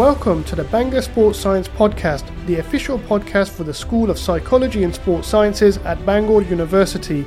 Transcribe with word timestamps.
Welcome 0.00 0.44
to 0.44 0.56
the 0.56 0.64
Bangor 0.64 1.02
Sports 1.02 1.38
Science 1.38 1.68
Podcast, 1.68 2.24
the 2.46 2.56
official 2.56 2.98
podcast 2.98 3.50
for 3.50 3.64
the 3.64 3.74
School 3.74 4.08
of 4.08 4.18
Psychology 4.18 4.82
and 4.82 4.94
Sports 4.94 5.28
Sciences 5.28 5.76
at 5.76 6.06
Bangor 6.06 6.40
University. 6.40 7.26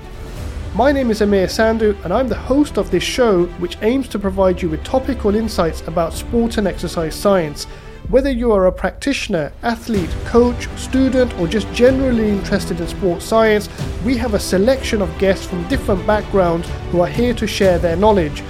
My 0.73 0.91
name 0.91 1.11
is 1.11 1.21
Amir 1.21 1.45
Sandhu, 1.45 2.03
and 2.03 2.11
I'm 2.11 2.27
the 2.27 2.33
host 2.33 2.79
of 2.79 2.89
this 2.89 3.03
show, 3.03 3.45
which 3.59 3.77
aims 3.83 4.07
to 4.07 4.17
provide 4.17 4.59
you 4.59 4.69
with 4.69 4.83
topical 4.83 5.35
insights 5.35 5.87
about 5.87 6.13
sport 6.13 6.57
and 6.57 6.67
exercise 6.67 7.13
science. 7.13 7.65
Whether 8.09 8.31
you 8.31 8.51
are 8.51 8.65
a 8.65 8.71
practitioner, 8.71 9.53
athlete, 9.61 10.09
coach, 10.25 10.67
student, 10.75 11.31
or 11.37 11.45
just 11.45 11.71
generally 11.73 12.29
interested 12.29 12.79
in 12.81 12.87
sports 12.87 13.23
science, 13.23 13.69
we 14.03 14.17
have 14.17 14.33
a 14.33 14.39
selection 14.39 15.03
of 15.03 15.15
guests 15.19 15.45
from 15.45 15.67
different 15.67 16.07
backgrounds 16.07 16.67
who 16.89 17.01
are 17.01 17.07
here 17.07 17.35
to 17.35 17.45
share 17.45 17.77
their 17.77 17.95
knowledge. 17.95 18.41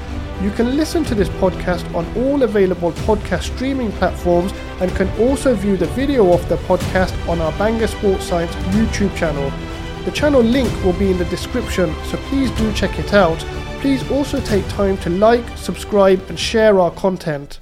You 0.43 0.51
can 0.51 0.75
listen 0.75 1.05
to 1.05 1.15
this 1.15 1.29
podcast 1.29 1.95
on 1.95 2.05
all 2.17 2.43
available 2.43 2.91
podcast 2.91 3.55
streaming 3.55 3.93
platforms 3.93 4.51
and 4.81 4.93
can 4.93 5.07
also 5.17 5.55
view 5.55 5.77
the 5.77 5.85
video 5.85 6.33
of 6.33 6.49
the 6.49 6.57
podcast 6.57 7.15
on 7.29 7.39
our 7.39 7.53
Bangor 7.53 7.87
Sports 7.87 8.25
Science 8.25 8.53
YouTube 8.75 9.15
channel. 9.15 9.49
The 10.03 10.11
channel 10.11 10.41
link 10.41 10.69
will 10.83 10.99
be 10.99 11.11
in 11.11 11.17
the 11.17 11.23
description, 11.25 11.95
so 12.03 12.17
please 12.27 12.51
do 12.57 12.73
check 12.73 12.99
it 12.99 13.13
out. 13.13 13.39
Please 13.79 14.03
also 14.11 14.41
take 14.41 14.67
time 14.67 14.97
to 14.97 15.09
like, 15.11 15.47
subscribe, 15.57 16.21
and 16.27 16.37
share 16.37 16.77
our 16.77 16.91
content. 16.91 17.61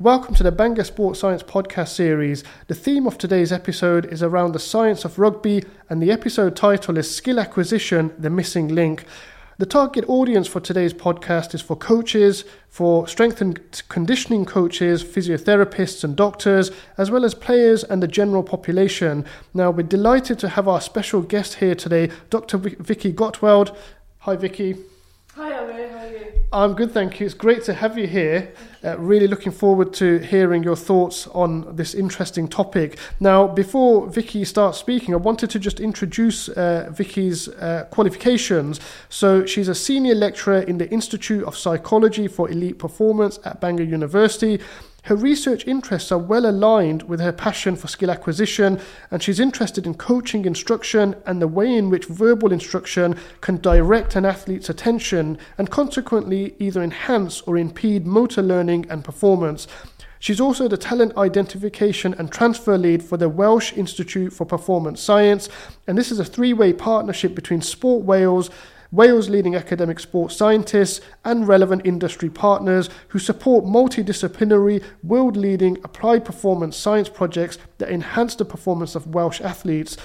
Welcome 0.00 0.34
to 0.34 0.42
the 0.42 0.50
Bangor 0.50 0.82
Sports 0.82 1.20
Science 1.20 1.44
podcast 1.44 1.90
series. 1.90 2.42
The 2.66 2.74
theme 2.74 3.06
of 3.06 3.18
today's 3.18 3.52
episode 3.52 4.04
is 4.04 4.24
around 4.24 4.50
the 4.50 4.58
science 4.58 5.04
of 5.04 5.20
rugby, 5.20 5.62
and 5.88 6.02
the 6.02 6.10
episode 6.10 6.56
title 6.56 6.98
is 6.98 7.08
Skill 7.08 7.38
Acquisition 7.38 8.12
The 8.18 8.30
Missing 8.30 8.74
Link. 8.74 9.04
The 9.58 9.64
target 9.64 10.04
audience 10.06 10.46
for 10.46 10.60
today's 10.60 10.92
podcast 10.92 11.54
is 11.54 11.62
for 11.62 11.76
coaches, 11.76 12.44
for 12.68 13.08
strength 13.08 13.40
and 13.40 13.58
conditioning 13.88 14.44
coaches, 14.44 15.02
physiotherapists, 15.02 16.04
and 16.04 16.14
doctors, 16.14 16.70
as 16.98 17.10
well 17.10 17.24
as 17.24 17.32
players 17.34 17.82
and 17.82 18.02
the 18.02 18.06
general 18.06 18.42
population. 18.42 19.24
Now, 19.54 19.70
we're 19.70 19.84
delighted 19.84 20.38
to 20.40 20.50
have 20.50 20.68
our 20.68 20.82
special 20.82 21.22
guest 21.22 21.54
here 21.54 21.74
today, 21.74 22.10
Dr. 22.28 22.58
Vicky 22.58 23.14
Gottwald. 23.14 23.74
Hi, 24.18 24.36
Vicky. 24.36 24.76
Hi, 25.36 25.52
Amir. 25.52 25.90
How 25.90 25.98
are 25.98 26.08
you? 26.08 26.32
I'm 26.50 26.72
good, 26.72 26.92
thank 26.92 27.20
you. 27.20 27.26
It's 27.26 27.34
great 27.34 27.62
to 27.64 27.74
have 27.74 27.98
you 27.98 28.06
here. 28.06 28.54
Uh, 28.82 28.98
really 28.98 29.28
looking 29.28 29.52
forward 29.52 29.92
to 29.92 30.16
hearing 30.20 30.62
your 30.62 30.76
thoughts 30.76 31.26
on 31.26 31.76
this 31.76 31.92
interesting 31.92 32.48
topic. 32.48 32.98
Now, 33.20 33.46
before 33.46 34.08
Vicky 34.08 34.46
starts 34.46 34.78
speaking, 34.78 35.12
I 35.12 35.18
wanted 35.18 35.50
to 35.50 35.58
just 35.58 35.78
introduce 35.78 36.48
uh, 36.48 36.88
Vicky's 36.90 37.48
uh, 37.48 37.86
qualifications. 37.90 38.80
So, 39.10 39.44
she's 39.44 39.68
a 39.68 39.74
senior 39.74 40.14
lecturer 40.14 40.60
in 40.60 40.78
the 40.78 40.90
Institute 40.90 41.44
of 41.44 41.54
Psychology 41.54 42.28
for 42.28 42.50
Elite 42.50 42.78
Performance 42.78 43.38
at 43.44 43.60
Bangor 43.60 43.82
University. 43.82 44.58
Her 45.06 45.14
research 45.14 45.68
interests 45.68 46.10
are 46.10 46.18
well 46.18 46.46
aligned 46.46 47.04
with 47.04 47.20
her 47.20 47.30
passion 47.30 47.76
for 47.76 47.86
skill 47.86 48.10
acquisition, 48.10 48.80
and 49.12 49.22
she's 49.22 49.38
interested 49.38 49.86
in 49.86 49.94
coaching 49.94 50.44
instruction 50.44 51.14
and 51.24 51.40
the 51.40 51.46
way 51.46 51.72
in 51.72 51.90
which 51.90 52.06
verbal 52.06 52.52
instruction 52.52 53.14
can 53.40 53.58
direct 53.58 54.16
an 54.16 54.24
athlete's 54.24 54.68
attention 54.68 55.38
and 55.58 55.70
consequently 55.70 56.56
either 56.58 56.82
enhance 56.82 57.40
or 57.42 57.56
impede 57.56 58.04
motor 58.04 58.42
learning 58.42 58.84
and 58.90 59.04
performance. 59.04 59.68
She's 60.18 60.40
also 60.40 60.66
the 60.66 60.76
talent 60.76 61.16
identification 61.16 62.12
and 62.14 62.32
transfer 62.32 62.76
lead 62.76 63.00
for 63.00 63.16
the 63.16 63.28
Welsh 63.28 63.74
Institute 63.74 64.32
for 64.32 64.44
Performance 64.44 65.00
Science, 65.00 65.48
and 65.86 65.96
this 65.96 66.10
is 66.10 66.18
a 66.18 66.24
three 66.24 66.52
way 66.52 66.72
partnership 66.72 67.32
between 67.36 67.62
Sport 67.62 68.04
Wales. 68.04 68.50
Wales 68.96 69.28
leading 69.28 69.54
academic 69.54 70.00
sports 70.00 70.34
scientists, 70.34 71.02
and 71.22 71.46
relevant 71.46 71.84
industry 71.84 72.30
partners 72.30 72.88
who 73.08 73.18
support 73.18 73.62
multidisciplinary, 73.62 74.82
world 75.02 75.36
leading 75.36 75.76
applied 75.84 76.24
performance 76.24 76.78
science 76.78 77.10
projects 77.10 77.58
that 77.76 77.90
enhance 77.90 78.34
the 78.34 78.44
performance 78.44 78.94
of 78.94 79.14
Welsh 79.14 79.42
athletes. 79.42 79.98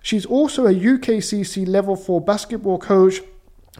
She's 0.00 0.24
also 0.24 0.66
a 0.66 0.72
UKCC 0.72 1.68
Level 1.68 1.94
4 1.94 2.22
basketball 2.22 2.78
coach 2.78 3.20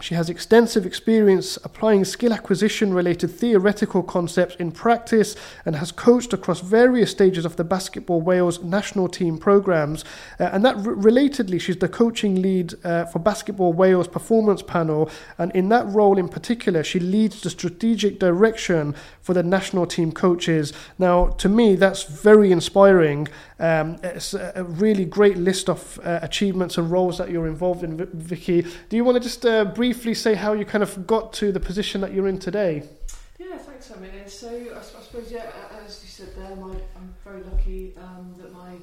she 0.00 0.14
has 0.14 0.30
extensive 0.30 0.86
experience 0.86 1.56
applying 1.64 2.04
skill 2.04 2.32
acquisition 2.32 2.94
related 2.94 3.28
theoretical 3.28 4.02
concepts 4.02 4.54
in 4.56 4.72
practice 4.72 5.36
and 5.64 5.76
has 5.76 5.92
coached 5.92 6.32
across 6.32 6.60
various 6.60 7.10
stages 7.10 7.44
of 7.44 7.56
the 7.56 7.64
Basketball 7.64 8.20
Wales 8.20 8.62
national 8.62 9.08
team 9.08 9.38
programs. 9.38 10.04
Uh, 10.38 10.44
and 10.44 10.64
that 10.64 10.76
r- 10.76 10.82
relatedly, 10.82 11.60
she's 11.60 11.76
the 11.76 11.88
coaching 11.88 12.40
lead 12.42 12.74
uh, 12.84 13.04
for 13.06 13.18
Basketball 13.18 13.72
Wales 13.72 14.08
performance 14.08 14.62
panel. 14.62 15.10
And 15.38 15.52
in 15.52 15.68
that 15.70 15.86
role 15.86 16.18
in 16.18 16.28
particular, 16.28 16.82
she 16.84 17.00
leads 17.00 17.42
the 17.42 17.50
strategic 17.50 18.18
direction 18.18 18.94
for 19.20 19.34
the 19.34 19.42
national 19.42 19.86
team 19.86 20.12
coaches. 20.12 20.72
Now, 20.98 21.28
to 21.38 21.48
me, 21.48 21.76
that's 21.76 22.04
very 22.04 22.52
inspiring. 22.52 23.28
Um, 23.58 23.98
it's 24.02 24.34
a 24.34 24.64
really 24.64 25.04
great 25.04 25.36
list 25.36 25.68
of 25.68 25.98
uh, 26.04 26.20
achievements 26.22 26.78
and 26.78 26.90
roles 26.90 27.18
that 27.18 27.30
you're 27.30 27.46
involved 27.46 27.82
in, 27.82 27.96
Vicky. 27.96 28.62
Do 28.62 28.96
you 28.96 29.04
want 29.04 29.16
to 29.16 29.20
just 29.20 29.44
uh, 29.44 29.64
briefly 29.64 30.14
say 30.14 30.34
how 30.34 30.52
you 30.52 30.64
kind 30.64 30.82
of 30.82 31.06
got 31.06 31.32
to 31.34 31.50
the 31.50 31.60
position 31.60 32.00
that 32.02 32.12
you're 32.12 32.28
in 32.28 32.38
today? 32.38 32.84
Yeah, 33.38 33.58
thanks, 33.58 33.90
Amelia. 33.90 34.28
So, 34.28 34.48
I, 34.48 34.78
I 34.78 34.82
suppose, 34.82 35.30
yeah, 35.32 35.50
as 35.84 36.00
you 36.02 36.08
said 36.08 36.34
there, 36.36 36.54
my, 36.56 36.74
I'm 36.96 37.14
very 37.24 37.42
lucky 37.42 37.94
um, 37.98 38.34
that 38.38 38.52
my 38.52 38.74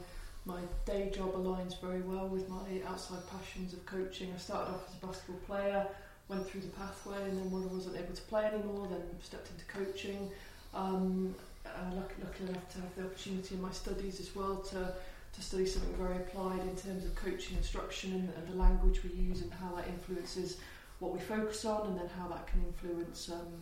my 0.48 0.62
day 0.86 1.12
job 1.12 1.34
aligns 1.34 1.82
very 1.82 2.02
well 2.02 2.28
with 2.28 2.48
my 2.48 2.80
outside 2.88 3.18
passions 3.32 3.74
of 3.74 3.84
coaching. 3.88 4.32
I 4.32 4.38
started 4.38 4.74
off 4.74 4.88
as 4.88 4.94
a 5.02 5.06
basketball 5.08 5.40
player 5.48 5.88
went 6.28 6.48
through 6.48 6.62
the 6.62 6.68
pathway, 6.70 7.22
and 7.24 7.38
then 7.38 7.52
when 7.52 7.64
I 7.64 7.68
wasn't 7.68 7.98
able 7.98 8.14
to 8.14 8.22
play 8.24 8.46
anymore, 8.46 8.88
then 8.90 9.02
stepped 9.22 9.50
into 9.52 9.66
coaching. 9.66 10.32
Um, 10.74 11.36
uh, 11.66 11.96
lucky, 11.96 12.16
lucky 12.24 12.44
enough 12.46 12.68
to 12.70 12.82
have 12.82 12.96
the 12.96 13.04
opportunity 13.06 13.56
in 13.56 13.62
my 13.62 13.72
studies 13.72 14.20
as 14.20 14.36
well 14.36 14.58
to 14.58 14.94
to 15.36 15.42
study 15.42 15.66
something 15.66 15.94
very 15.96 16.16
applied 16.16 16.62
in 16.62 16.76
terms 16.78 17.04
of 17.04 17.14
coaching 17.16 17.58
instruction 17.58 18.14
and, 18.14 18.30
and 18.38 18.48
the 18.48 18.56
language 18.56 19.04
we 19.04 19.10
use 19.10 19.42
and 19.42 19.52
how 19.54 19.76
that 19.76 19.86
influences 19.88 20.58
what 21.00 21.12
we 21.12 21.20
focus 21.20 21.66
on 21.66 21.88
and 21.88 22.00
then 22.00 22.10
how 22.18 22.28
that 22.30 22.48
can 22.48 22.64
influence 22.66 23.30
um, 23.30 23.54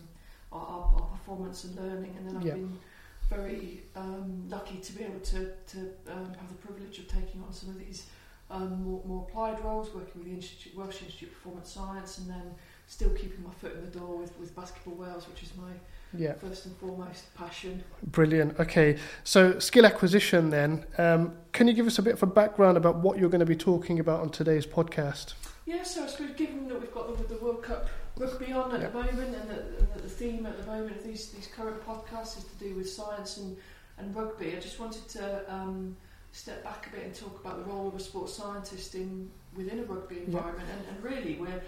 our, 0.52 0.60
our, 0.60 0.94
our, 0.94 1.08
performance 1.08 1.64
and 1.64 1.76
learning. 1.76 2.14
And 2.16 2.28
then 2.28 2.36
I've 2.36 2.44
been 2.44 2.78
very 3.28 3.82
um, 3.96 4.44
lucky 4.48 4.76
to 4.76 4.92
be 4.92 5.04
able 5.04 5.20
to, 5.20 5.50
to 5.66 5.78
um, 6.12 6.32
have 6.38 6.48
the 6.48 6.66
privilege 6.66 6.98
of 7.00 7.08
taking 7.08 7.42
on 7.42 7.52
some 7.52 7.70
of 7.70 7.78
these 7.78 8.06
um, 8.50 8.84
more, 8.84 9.02
more 9.04 9.26
applied 9.28 9.62
roles, 9.64 9.92
working 9.92 10.12
with 10.14 10.26
the 10.26 10.34
Institute, 10.34 10.76
Welsh 10.76 11.02
Institute 11.02 11.30
of 11.30 11.34
Performance 11.34 11.70
Science, 11.70 12.18
and 12.18 12.30
then 12.30 12.54
still 12.86 13.10
keeping 13.10 13.42
my 13.42 13.50
foot 13.50 13.74
in 13.74 13.80
the 13.80 13.98
door 13.98 14.16
with, 14.16 14.38
with 14.38 14.54
Basketball 14.54 14.94
Wales, 14.94 15.26
which 15.28 15.42
is 15.42 15.50
my 15.56 15.72
yeah. 16.16 16.34
first 16.34 16.66
and 16.66 16.76
foremost 16.76 17.34
passion. 17.34 17.82
Brilliant. 18.02 18.58
Okay, 18.58 18.98
so 19.24 19.58
skill 19.58 19.86
acquisition 19.86 20.50
then. 20.50 20.84
Um, 20.98 21.36
can 21.52 21.68
you 21.68 21.74
give 21.74 21.86
us 21.86 21.98
a 21.98 22.02
bit 22.02 22.14
of 22.14 22.22
a 22.22 22.26
background 22.26 22.76
about 22.76 22.96
what 22.96 23.18
you're 23.18 23.30
going 23.30 23.40
to 23.40 23.46
be 23.46 23.56
talking 23.56 24.00
about 24.00 24.20
on 24.20 24.30
today's 24.30 24.66
podcast? 24.66 25.34
Yeah, 25.66 25.82
so 25.82 26.04
I 26.04 26.06
suppose 26.06 26.30
given 26.36 26.68
that 26.68 26.80
we've 26.80 26.92
got 26.92 27.16
the, 27.16 27.34
the 27.34 27.42
World 27.42 27.62
Cup 27.62 27.88
rugby 28.18 28.52
on 28.52 28.74
at 28.74 28.92
the 28.92 28.98
moment 28.98 29.34
and 29.34 29.50
the, 29.50 30.00
the, 30.02 30.08
theme 30.08 30.46
at 30.46 30.60
the 30.60 30.66
moment 30.66 30.96
of 30.96 31.04
these, 31.04 31.30
these 31.30 31.48
current 31.48 31.84
podcasts 31.84 32.38
is 32.38 32.44
to 32.44 32.64
do 32.64 32.74
with 32.76 32.88
science 32.88 33.38
and, 33.38 33.56
and 33.98 34.14
rugby, 34.14 34.56
I 34.56 34.60
just 34.60 34.78
wanted 34.78 35.08
to 35.08 35.52
um, 35.52 35.96
step 36.32 36.62
back 36.62 36.86
a 36.88 36.96
bit 36.96 37.06
and 37.06 37.14
talk 37.14 37.40
about 37.40 37.64
the 37.64 37.72
role 37.72 37.88
of 37.88 37.94
a 37.94 38.00
sports 38.00 38.34
scientist 38.34 38.94
in 38.94 39.30
within 39.56 39.80
a 39.80 39.84
rugby 39.84 40.18
environment. 40.18 40.68
And, 40.70 40.96
and 40.96 41.04
really, 41.04 41.36
we're, 41.36 41.62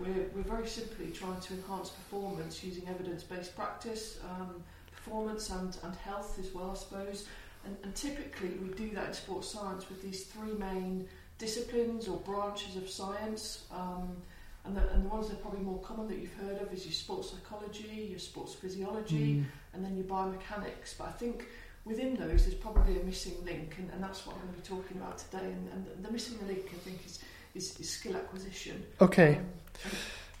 we're, 0.00 0.26
we're 0.34 0.42
very 0.42 0.66
simply 0.66 1.10
trying 1.10 1.40
to 1.40 1.54
enhance 1.54 1.90
performance 1.90 2.64
using 2.64 2.88
evidence 2.88 3.22
based 3.22 3.54
practice, 3.54 4.18
um, 4.24 4.62
performance, 4.90 5.50
and, 5.50 5.76
and 5.84 5.94
health 5.96 6.38
as 6.38 6.52
well, 6.54 6.70
I 6.70 6.74
suppose. 6.74 7.26
And, 7.64 7.76
and 7.82 7.94
typically, 7.94 8.50
we 8.62 8.72
do 8.74 8.94
that 8.94 9.08
in 9.08 9.14
sports 9.14 9.48
science 9.48 9.88
with 9.88 10.02
these 10.02 10.24
three 10.24 10.52
main 10.54 11.06
disciplines 11.38 12.08
or 12.08 12.18
branches 12.18 12.76
of 12.76 12.88
science. 12.88 13.64
Um, 13.70 14.16
and 14.64 14.76
the, 14.76 14.88
and 14.90 15.04
the 15.04 15.08
ones 15.08 15.28
that 15.28 15.34
are 15.34 15.40
probably 15.40 15.60
more 15.60 15.78
common 15.78 16.06
that 16.08 16.18
you've 16.18 16.34
heard 16.34 16.60
of 16.60 16.72
is 16.72 16.84
your 16.84 16.92
sports 16.92 17.30
psychology, 17.30 18.08
your 18.10 18.18
sports 18.18 18.54
physiology, 18.54 19.36
mm. 19.36 19.44
and 19.72 19.84
then 19.84 19.96
your 19.96 20.04
biomechanics. 20.04 20.96
But 20.98 21.08
I 21.08 21.12
think 21.12 21.46
within 21.84 22.14
those, 22.14 22.44
there's 22.44 22.54
probably 22.54 23.00
a 23.00 23.04
missing 23.04 23.34
link, 23.44 23.76
and, 23.78 23.90
and 23.90 24.02
that's 24.02 24.26
what 24.26 24.36
I'm 24.36 24.42
going 24.42 24.54
to 24.54 24.60
be 24.60 24.66
talking 24.68 24.96
about 24.98 25.18
today. 25.18 25.44
And, 25.44 25.68
and 25.72 26.04
the 26.04 26.12
missing 26.12 26.38
link, 26.46 26.66
I 26.72 26.78
think, 26.78 27.04
is, 27.06 27.20
is, 27.54 27.78
is 27.80 27.90
skill 27.90 28.16
acquisition. 28.16 28.84
Okay. 29.00 29.36
Um, 29.36 29.46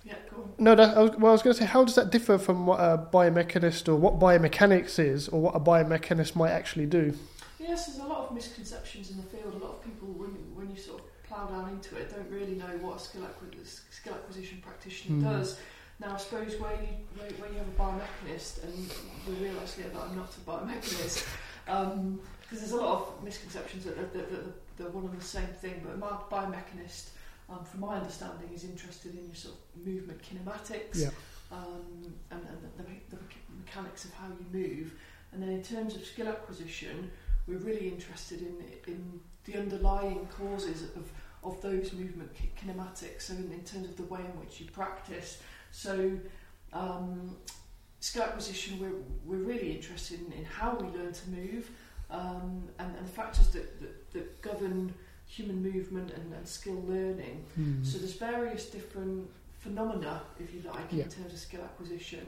yeah, 0.04 0.14
go 0.30 0.42
on. 0.42 0.52
No, 0.58 0.74
that, 0.74 0.96
I 0.96 1.00
was, 1.00 1.10
well, 1.16 1.30
I 1.30 1.32
was 1.32 1.42
going 1.42 1.54
to 1.54 1.60
say, 1.60 1.66
how 1.66 1.84
does 1.84 1.94
that 1.94 2.10
differ 2.10 2.38
from 2.38 2.66
what 2.66 2.80
a 2.80 3.06
biomechanist 3.12 3.88
or 3.88 3.96
what 3.96 4.18
biomechanics 4.18 4.98
is, 4.98 5.28
or 5.28 5.40
what 5.40 5.54
a 5.54 5.60
biomechanist 5.60 6.34
might 6.36 6.50
actually 6.50 6.86
do? 6.86 7.14
Yes, 7.58 7.86
there's 7.86 7.98
a 7.98 8.04
lot 8.04 8.28
of 8.28 8.34
misconceptions 8.34 9.10
in 9.10 9.18
the 9.18 9.22
field. 9.24 9.54
A 9.54 9.64
lot 9.64 9.76
of 9.76 9.84
people, 9.84 10.08
when, 10.08 10.30
when 10.54 10.70
you 10.70 10.80
sort 10.80 11.00
of 11.00 11.22
plough 11.24 11.46
down 11.46 11.68
into 11.70 11.96
it, 11.96 12.10
don't 12.14 12.30
really 12.30 12.54
know 12.54 12.78
what 12.80 12.96
a 12.96 12.98
skill, 12.98 13.22
skill 13.90 14.14
acquisition 14.14 14.62
practitioner 14.62 15.20
mm. 15.20 15.24
does. 15.24 15.58
Now, 16.00 16.14
I 16.14 16.16
suppose 16.16 16.58
where 16.58 16.72
you, 16.72 16.88
where, 17.18 17.30
where 17.32 17.50
you 17.52 17.58
have 17.58 17.68
a 17.68 17.78
biomechanist, 17.78 18.64
and 18.64 18.74
you 19.28 19.44
realise 19.44 19.74
here 19.74 19.88
that 19.92 20.00
I'm 20.00 20.16
not 20.16 20.34
a 20.34 20.40
biomechanist, 20.50 21.26
because 22.50 22.68
there's 22.68 22.80
a 22.80 22.84
lot 22.84 23.00
of 23.00 23.24
misconceptions 23.24 23.84
that, 23.84 23.96
that, 23.96 24.12
that, 24.12 24.30
that 24.30 24.76
they're 24.76 24.88
one 24.88 25.04
and 25.04 25.20
the 25.20 25.24
same 25.24 25.46
thing, 25.46 25.80
but 25.84 25.96
my 25.98 26.08
biomechanist, 26.28 27.10
um, 27.48 27.64
from 27.64 27.80
my 27.80 27.96
understanding, 27.96 28.50
is 28.52 28.64
interested 28.64 29.14
in 29.14 29.24
your 29.24 29.36
sort 29.36 29.54
of 29.54 29.86
movement 29.86 30.20
kinematics 30.20 31.00
yeah. 31.00 31.10
um, 31.52 32.12
and, 32.32 32.40
and 32.40 32.58
the, 32.76 32.82
the, 32.82 33.16
the, 33.16 33.22
mechanics 33.56 34.04
of 34.04 34.12
how 34.14 34.26
you 34.26 34.46
move. 34.52 34.94
And 35.32 35.40
then 35.40 35.50
in 35.50 35.62
terms 35.62 35.94
of 35.94 36.04
skill 36.04 36.26
acquisition, 36.26 37.12
we're 37.46 37.58
really 37.58 37.88
interested 37.88 38.40
in 38.40 38.56
in 38.88 39.20
the 39.44 39.56
underlying 39.56 40.26
causes 40.36 40.82
of 40.82 41.08
of 41.44 41.60
those 41.62 41.92
movement 41.92 42.30
kinematics. 42.60 43.22
So 43.22 43.34
in, 43.34 43.52
in 43.52 43.62
terms 43.62 43.88
of 43.88 43.96
the 43.96 44.02
way 44.04 44.20
in 44.20 44.40
which 44.40 44.60
you 44.60 44.66
practice. 44.66 45.40
So 45.70 46.18
um, 46.72 47.36
skill 48.00 48.24
acquisition, 48.24 48.78
we're, 48.80 48.92
we're 49.24 49.44
really 49.44 49.72
interested 49.72 50.20
in, 50.20 50.32
in 50.32 50.44
how 50.44 50.74
we 50.74 50.86
learn 50.98 51.12
to 51.12 51.30
move 51.30 51.70
um, 52.10 52.68
and, 52.78 52.96
and 52.96 53.06
the 53.06 53.12
factors 53.12 53.48
that, 53.48 53.80
that, 53.80 54.12
that 54.12 54.42
govern 54.42 54.92
human 55.26 55.62
movement 55.62 56.10
and, 56.12 56.32
and 56.34 56.46
skill 56.46 56.82
learning. 56.88 57.44
Mm. 57.58 57.86
So 57.86 57.98
there's 57.98 58.14
various 58.14 58.66
different 58.66 59.28
phenomena, 59.58 60.22
if 60.38 60.52
you 60.52 60.62
like, 60.68 60.86
Yeah. 60.90 61.04
in 61.04 61.10
terms 61.10 61.32
of 61.32 61.38
skill 61.38 61.62
acquisition 61.62 62.26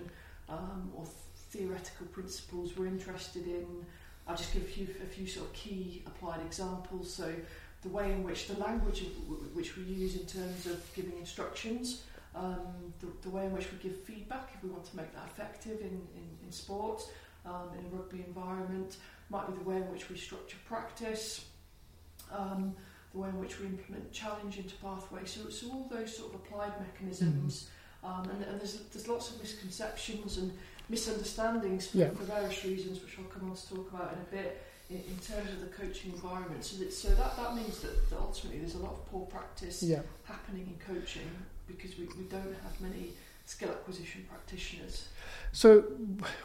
um, 0.49 0.93
or 0.95 1.05
theoretical 1.51 2.07
principles 2.07 2.77
we're 2.77 2.87
interested 2.87 3.47
in. 3.47 3.85
I'll 4.27 4.37
just 4.37 4.53
give 4.55 4.77
you 4.77 4.87
a 5.03 5.07
few 5.07 5.27
sort 5.27 5.47
of 5.49 5.53
key 5.53 6.03
applied 6.07 6.41
examples. 6.47 7.13
So 7.13 7.35
the 7.83 7.89
way 7.89 8.13
in 8.13 8.23
which 8.23 8.47
the 8.47 8.59
language 8.61 9.03
of, 9.03 9.09
which 9.55 9.77
we 9.77 9.83
use 9.83 10.15
in 10.15 10.27
terms 10.27 10.67
of 10.67 10.81
giving 10.95 11.19
instructions, 11.19 12.03
um, 12.35 12.93
the, 13.01 13.09
the 13.23 13.31
way 13.31 13.47
in 13.47 13.53
which 13.53 13.67
we 13.73 13.79
give 13.79 14.01
feedback 14.03 14.51
if 14.55 14.63
we 14.63 14.71
want 14.71 14.85
to 14.91 14.97
make 14.97 15.13
that 15.13 15.27
effective 15.27 15.81
in, 15.81 16.01
in, 16.17 16.29
in 16.45 16.53
sports, 16.53 17.09
um, 17.45 17.71
in 17.79 17.85
a 17.85 17.89
rugby 17.89 18.23
environment, 18.27 18.97
might 19.33 19.49
be 19.49 19.55
the 19.55 19.69
way 19.69 19.77
in 19.77 19.91
which 19.91 20.09
we 20.11 20.17
structure 20.17 20.59
practice, 20.67 21.47
um, 22.31 22.75
the 23.13 23.19
way 23.19 23.29
in 23.31 23.39
which 23.41 23.59
we 23.59 23.67
implement 23.67 24.13
challenge 24.13 24.59
into 24.59 24.75
pathways. 24.77 25.31
So, 25.31 25.49
so 25.51 25.67
all 25.73 25.89
those 25.91 26.15
sort 26.17 26.35
of 26.35 26.41
applied 26.41 26.73
mechanisms, 26.79 27.69
um, 28.05 28.29
and, 28.31 28.45
and 28.45 28.61
there's, 28.61 28.81
there's 28.93 29.09
lots 29.09 29.31
of 29.31 29.41
misconceptions 29.41 30.37
and 30.37 30.53
misunderstandings 30.89 31.87
for, 31.89 31.99
Yeah. 31.99 32.11
for 32.11 32.25
various 32.25 32.65
reasons, 32.65 33.03
which 33.03 33.19
I'll 33.19 33.25
come 33.25 33.49
on 33.51 33.57
to 33.57 33.69
talk 33.75 33.91
about 33.93 34.13
in 34.13 34.19
a 34.21 34.43
bit. 34.43 34.63
In, 34.91 34.97
in 34.97 35.17
terms 35.25 35.49
of 35.51 35.61
the 35.61 35.69
coaching 35.69 36.13
environment, 36.13 36.63
so 36.65 36.77
that 36.79 36.93
so 36.93 37.09
that, 37.15 37.37
that 37.39 37.55
means 37.55 37.79
that, 37.81 38.11
that 38.11 38.19
ultimately 38.19 38.59
there's 38.59 38.75
a 38.75 38.79
lot 38.79 38.93
of 38.93 39.07
poor 39.11 39.25
practice 39.27 39.83
Yeah. 39.83 40.01
happening 40.25 40.67
in 40.67 40.95
coaching 40.95 41.31
because 41.67 41.97
we, 41.97 42.05
we 42.19 42.25
don't 42.25 42.55
have 42.63 42.79
many 42.81 43.13
skill 43.47 43.71
acquisition 43.71 44.27
practitioners. 44.29 45.09
So, 45.53 45.83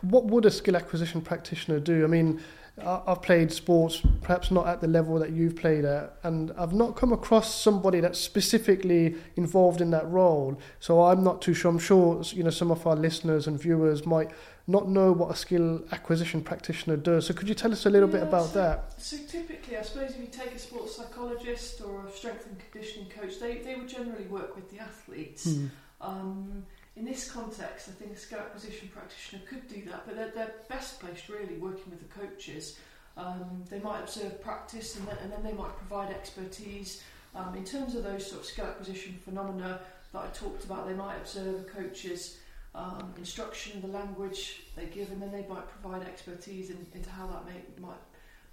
what 0.01 0.25
would 0.25 0.45
a 0.45 0.51
skill 0.51 0.77
acquisition 0.77 1.19
practitioner 1.21 1.79
do? 1.79 2.03
I 2.05 2.07
mean, 2.07 2.39
I've 2.85 3.23
played 3.23 3.51
sports, 3.51 4.01
perhaps 4.21 4.51
not 4.51 4.67
at 4.67 4.81
the 4.81 4.87
level 4.87 5.17
that 5.19 5.31
you've 5.31 5.55
played 5.55 5.83
at, 5.83 6.15
and 6.23 6.51
I've 6.57 6.73
not 6.73 6.95
come 6.95 7.11
across 7.11 7.53
somebody 7.53 7.99
that's 7.99 8.19
specifically 8.19 9.15
involved 9.35 9.81
in 9.81 9.89
that 9.91 10.07
role. 10.09 10.59
So 10.79 11.03
I'm 11.03 11.23
not 11.23 11.41
too 11.41 11.55
sure. 11.55 11.71
I'm 11.71 11.79
sure 11.79 12.21
you 12.33 12.43
know 12.43 12.51
some 12.51 12.69
of 12.69 12.85
our 12.85 12.95
listeners 12.95 13.47
and 13.47 13.59
viewers 13.59 14.05
might 14.05 14.29
not 14.67 14.89
know 14.89 15.11
what 15.11 15.31
a 15.31 15.35
skill 15.35 15.81
acquisition 15.91 16.41
practitioner 16.43 16.97
does. 16.97 17.25
So 17.25 17.33
could 17.33 17.49
you 17.49 17.55
tell 17.55 17.71
us 17.71 17.85
a 17.85 17.89
little 17.89 18.09
bit 18.09 18.21
about 18.21 18.49
so- 18.49 18.59
that? 18.59 19.01
So 19.01 19.17
typically, 19.27 19.77
I 19.77 19.81
suppose 19.81 20.11
if 20.11 20.19
you 20.19 20.27
take 20.27 20.53
a 20.53 20.59
sports 20.59 20.97
psychologist 20.97 21.81
or 21.81 22.05
a 22.05 22.11
strength 22.11 22.45
and 22.45 22.59
conditioning 22.71 23.09
coach, 23.09 23.39
they, 23.39 23.57
they 23.57 23.75
would 23.75 23.87
generally 23.87 24.25
work 24.25 24.55
with 24.55 24.69
the 24.69 24.79
athletes. 24.79 25.45
Hmm. 25.45 25.65
Um, 25.99 26.65
in 26.97 27.05
this 27.05 27.29
context, 27.29 27.89
I 27.89 27.91
think 27.91 28.13
a 28.13 28.17
skill 28.17 28.39
acquisition 28.39 28.89
practitioner 28.91 29.41
could 29.47 29.67
do 29.67 29.83
that, 29.89 30.05
but 30.05 30.15
they're, 30.15 30.31
they're 30.31 30.55
best 30.67 30.99
placed 30.99 31.29
really 31.29 31.57
working 31.57 31.91
with 31.91 31.99
the 31.99 32.19
coaches. 32.19 32.77
Um, 33.15 33.63
they 33.69 33.79
might 33.79 33.99
observe 33.99 34.41
practice 34.41 34.95
and 34.97 35.07
then, 35.07 35.17
and 35.21 35.31
then 35.31 35.43
they 35.43 35.53
might 35.53 35.75
provide 35.77 36.09
expertise. 36.09 37.03
Um, 37.35 37.55
in 37.55 37.63
terms 37.63 37.95
of 37.95 38.03
those 38.03 38.25
sort 38.25 38.41
of 38.41 38.47
skill 38.47 38.65
acquisition 38.65 39.19
phenomena 39.23 39.79
that 40.13 40.19
I 40.19 40.27
talked 40.27 40.63
about, 40.63 40.87
they 40.87 40.95
might 40.95 41.17
observe 41.17 41.61
a 41.61 41.63
coach's 41.63 42.37
um, 42.73 43.13
instruction, 43.17 43.81
the 43.81 43.87
language 43.87 44.63
they 44.75 44.85
give, 44.85 45.11
and 45.11 45.21
then 45.21 45.31
they 45.31 45.45
might 45.47 45.67
provide 45.69 46.03
expertise 46.03 46.69
in, 46.69 46.85
into 46.93 47.09
how 47.09 47.27
that 47.27 47.45
might 47.79 47.95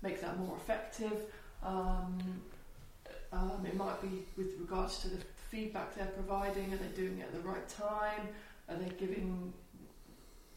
make 0.03 0.21
that 0.21 0.39
more 0.39 0.57
effective. 0.57 1.33
Um, 1.63 2.19
um, 3.33 3.65
it 3.67 3.77
might 3.77 4.01
be 4.01 4.27
with 4.37 4.59
regards 4.61 4.99
to 5.01 5.09
the 5.09 5.19
feedback 5.55 5.95
they're 5.95 6.07
providing. 6.07 6.73
Are 6.73 6.77
they 6.77 6.89
doing 6.97 7.19
it 7.21 7.23
at 7.23 7.33
the 7.33 7.49
right 7.49 7.69
time? 7.69 8.29
Are 8.69 8.77
they 8.77 8.91
giving? 8.99 9.53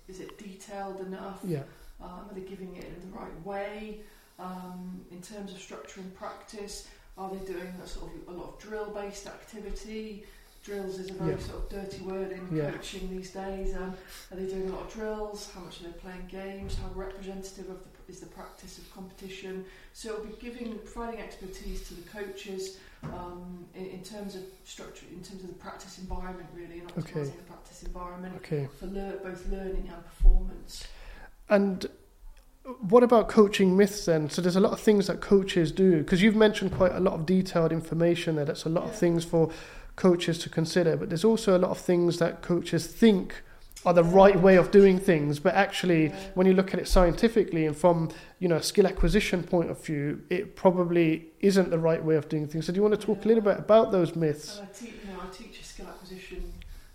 Is 0.07 0.19
it 0.19 0.37
detailed 0.39 1.01
enough? 1.01 1.39
Yeah. 1.43 1.63
Um, 2.01 2.25
are 2.29 2.33
they 2.33 2.41
giving 2.41 2.75
it 2.75 2.85
in 2.85 3.09
the 3.11 3.17
right 3.17 3.45
way? 3.45 3.99
Um, 4.39 5.01
in 5.11 5.21
terms 5.21 5.51
of 5.51 5.59
structure 5.59 5.99
and 5.99 6.13
practice, 6.15 6.87
are 7.17 7.29
they 7.29 7.43
doing 7.45 7.73
a 7.83 7.87
sort 7.87 8.11
of 8.11 8.33
a 8.35 8.37
lot 8.37 8.53
of 8.53 8.59
drill-based 8.59 9.27
activity? 9.27 10.23
Drills 10.63 10.99
is 10.99 11.09
a 11.09 11.13
very 11.13 11.31
Yeah. 11.31 11.39
sort 11.39 11.63
of 11.63 11.69
dirty 11.69 12.03
word 12.03 12.31
in 12.31 12.55
Yeah. 12.55 12.71
coaching 12.71 13.09
these 13.09 13.31
days. 13.31 13.75
Um, 13.75 13.95
are 14.31 14.37
they 14.37 14.45
doing 14.47 14.69
a 14.69 14.73
lot 14.75 14.87
of 14.87 14.93
drills? 14.93 15.49
How 15.51 15.61
much 15.61 15.81
are 15.81 15.85
they 15.85 15.93
playing 15.99 16.27
games? 16.27 16.75
How 16.75 16.89
representative 16.89 17.69
of 17.69 17.79
the, 17.83 18.11
is 18.11 18.19
the 18.19 18.25
practice 18.27 18.77
of 18.77 18.93
competition? 18.93 19.65
So 19.93 20.13
it'll 20.13 20.25
be 20.25 20.35
giving, 20.39 20.77
providing 20.79 21.21
expertise 21.21 21.87
to 21.87 21.93
the 21.95 22.07
coaches 22.09 22.77
um, 23.03 23.65
in, 23.75 23.85
in 23.85 24.03
terms 24.03 24.35
of 24.35 24.41
structure, 24.63 25.05
in 25.11 25.21
terms 25.23 25.43
of 25.43 25.47
the 25.47 25.55
practice 25.55 25.99
environment, 25.99 26.47
really, 26.53 26.79
and 26.79 26.87
optimising 26.89 27.17
Okay. 27.17 27.23
the 27.23 27.43
practice 27.43 27.83
environment 27.83 28.35
Okay. 28.37 28.67
for 28.79 28.87
lear- 28.87 29.19
both 29.23 29.47
learning 29.47 29.89
and 29.93 30.03
performance. 30.05 30.85
And 31.49 31.85
what 32.81 33.03
about 33.03 33.29
coaching 33.29 33.77
myths 33.77 34.05
then? 34.05 34.29
So 34.29 34.41
there's 34.41 34.55
a 34.55 34.59
lot 34.59 34.73
of 34.73 34.79
things 34.79 35.07
that 35.07 35.21
coaches 35.21 35.71
do 35.71 35.99
because 35.99 36.21
you've 36.21 36.35
mentioned 36.35 36.73
quite 36.73 36.93
a 36.93 36.99
lot 36.99 37.13
of 37.13 37.25
detailed 37.25 37.71
information 37.71 38.35
there. 38.35 38.45
That's 38.45 38.65
a 38.65 38.69
lot 38.69 38.83
of 38.83 38.95
things 38.95 39.23
for 39.23 39.49
coaches 39.95 40.37
to 40.39 40.49
consider, 40.49 40.97
but 40.97 41.09
there's 41.09 41.23
also 41.23 41.57
a 41.57 41.59
lot 41.59 41.71
of 41.71 41.77
things 41.77 42.17
that 42.19 42.41
coaches 42.41 42.85
think 42.87 43.41
are 43.85 43.93
the 43.93 44.03
right 44.03 44.39
way 44.39 44.55
of 44.55 44.71
doing 44.71 44.99
things, 44.99 45.39
but 45.39 45.53
actually 45.53 46.09
when 46.33 46.47
you 46.47 46.53
look 46.53 46.73
at 46.73 46.79
it 46.79 46.87
scientifically 46.87 47.65
and 47.65 47.75
from 47.75 48.09
you 48.39 48.47
know 48.47 48.57
a 48.57 48.63
skill 48.63 48.87
acquisition 48.87 49.43
point 49.43 49.69
of 49.69 49.83
view, 49.83 50.21
it 50.29 50.55
probably 50.55 51.27
isn't 51.39 51.69
the 51.69 51.79
right 51.79 52.03
way 52.03 52.15
of 52.15 52.27
doing 52.29 52.47
things. 52.47 52.65
So 52.65 52.73
do 52.73 52.77
you 52.77 52.83
want 52.83 52.99
to 52.99 53.05
talk 53.05 53.23
a 53.25 53.27
little 53.27 53.43
bit 53.43 53.59
about 53.59 53.91
those 53.91 54.15
myths? 54.15 54.59
I 54.61 54.65
teach, 54.65 54.93
you 55.05 55.13
know, 55.13 55.19
I 55.21 55.27
teach 55.31 55.59
a 55.59 55.63
skill 55.63 55.87
acquisition 55.87 56.43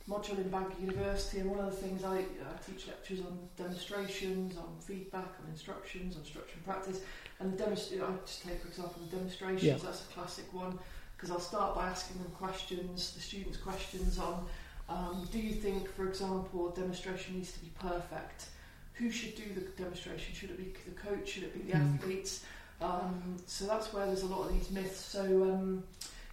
module 0.09 0.39
in 0.39 0.49
Bangor 0.49 0.75
University, 0.81 1.39
and 1.39 1.51
one 1.51 1.61
of 1.61 1.67
the 1.67 1.77
things 1.77 2.05
I, 2.05 2.19
I 2.19 2.57
teach 2.67 2.89
lectures 2.89 3.21
on 3.21 3.39
demonstrations, 3.57 4.57
on 4.57 4.77
feedback, 4.81 5.29
on 5.43 5.51
instructions, 5.51 6.17
on 6.17 6.25
structure 6.25 6.55
and 6.57 6.65
practice. 6.65 7.01
And 7.39 7.57
the 7.57 7.65
demonst- 7.65 7.93
I 7.95 8.11
just 8.27 8.43
take 8.43 8.61
for 8.61 8.69
example 8.69 9.03
the 9.09 9.17
demonstrations. 9.17 9.63
Yeah. 9.63 9.77
That's 9.83 10.03
a 10.03 10.15
classic 10.15 10.53
one 10.53 10.79
because 11.17 11.31
I'll 11.31 11.41
start 11.41 11.77
by 11.77 11.87
asking 11.89 12.21
them 12.21 12.33
questions, 12.33 13.13
the 13.15 13.21
students 13.21 13.57
questions 13.57 14.19
on. 14.19 14.45
Um, 14.89 15.27
do 15.33 15.39
you 15.39 15.53
think, 15.53 15.89
for 15.95 16.07
example, 16.09 16.71
a 16.73 16.75
demonstration 16.75 17.37
needs 17.37 17.53
to 17.53 17.61
be 17.61 17.71
perfect? 17.79 18.47
Who 18.95 19.11
should 19.11 19.35
do 19.37 19.45
the 19.55 19.61
demonstration? 19.83 20.35
Should 20.35 20.51
it 20.51 20.59
be 20.59 20.75
the 20.91 20.97
coach? 21.01 21.29
Should 21.31 21.45
it 21.45 21.55
be 21.55 21.71
the 21.73 21.79
Mm. 21.79 21.95
athletes? 21.97 22.45
Um, 22.81 23.37
so 23.47 23.67
that's 23.67 23.93
where 23.93 24.07
there's 24.07 24.23
a 24.23 24.27
lot 24.27 24.49
of 24.49 24.53
these 24.53 24.71
myths. 24.71 25.01
So 25.01 25.21
um, 25.45 25.85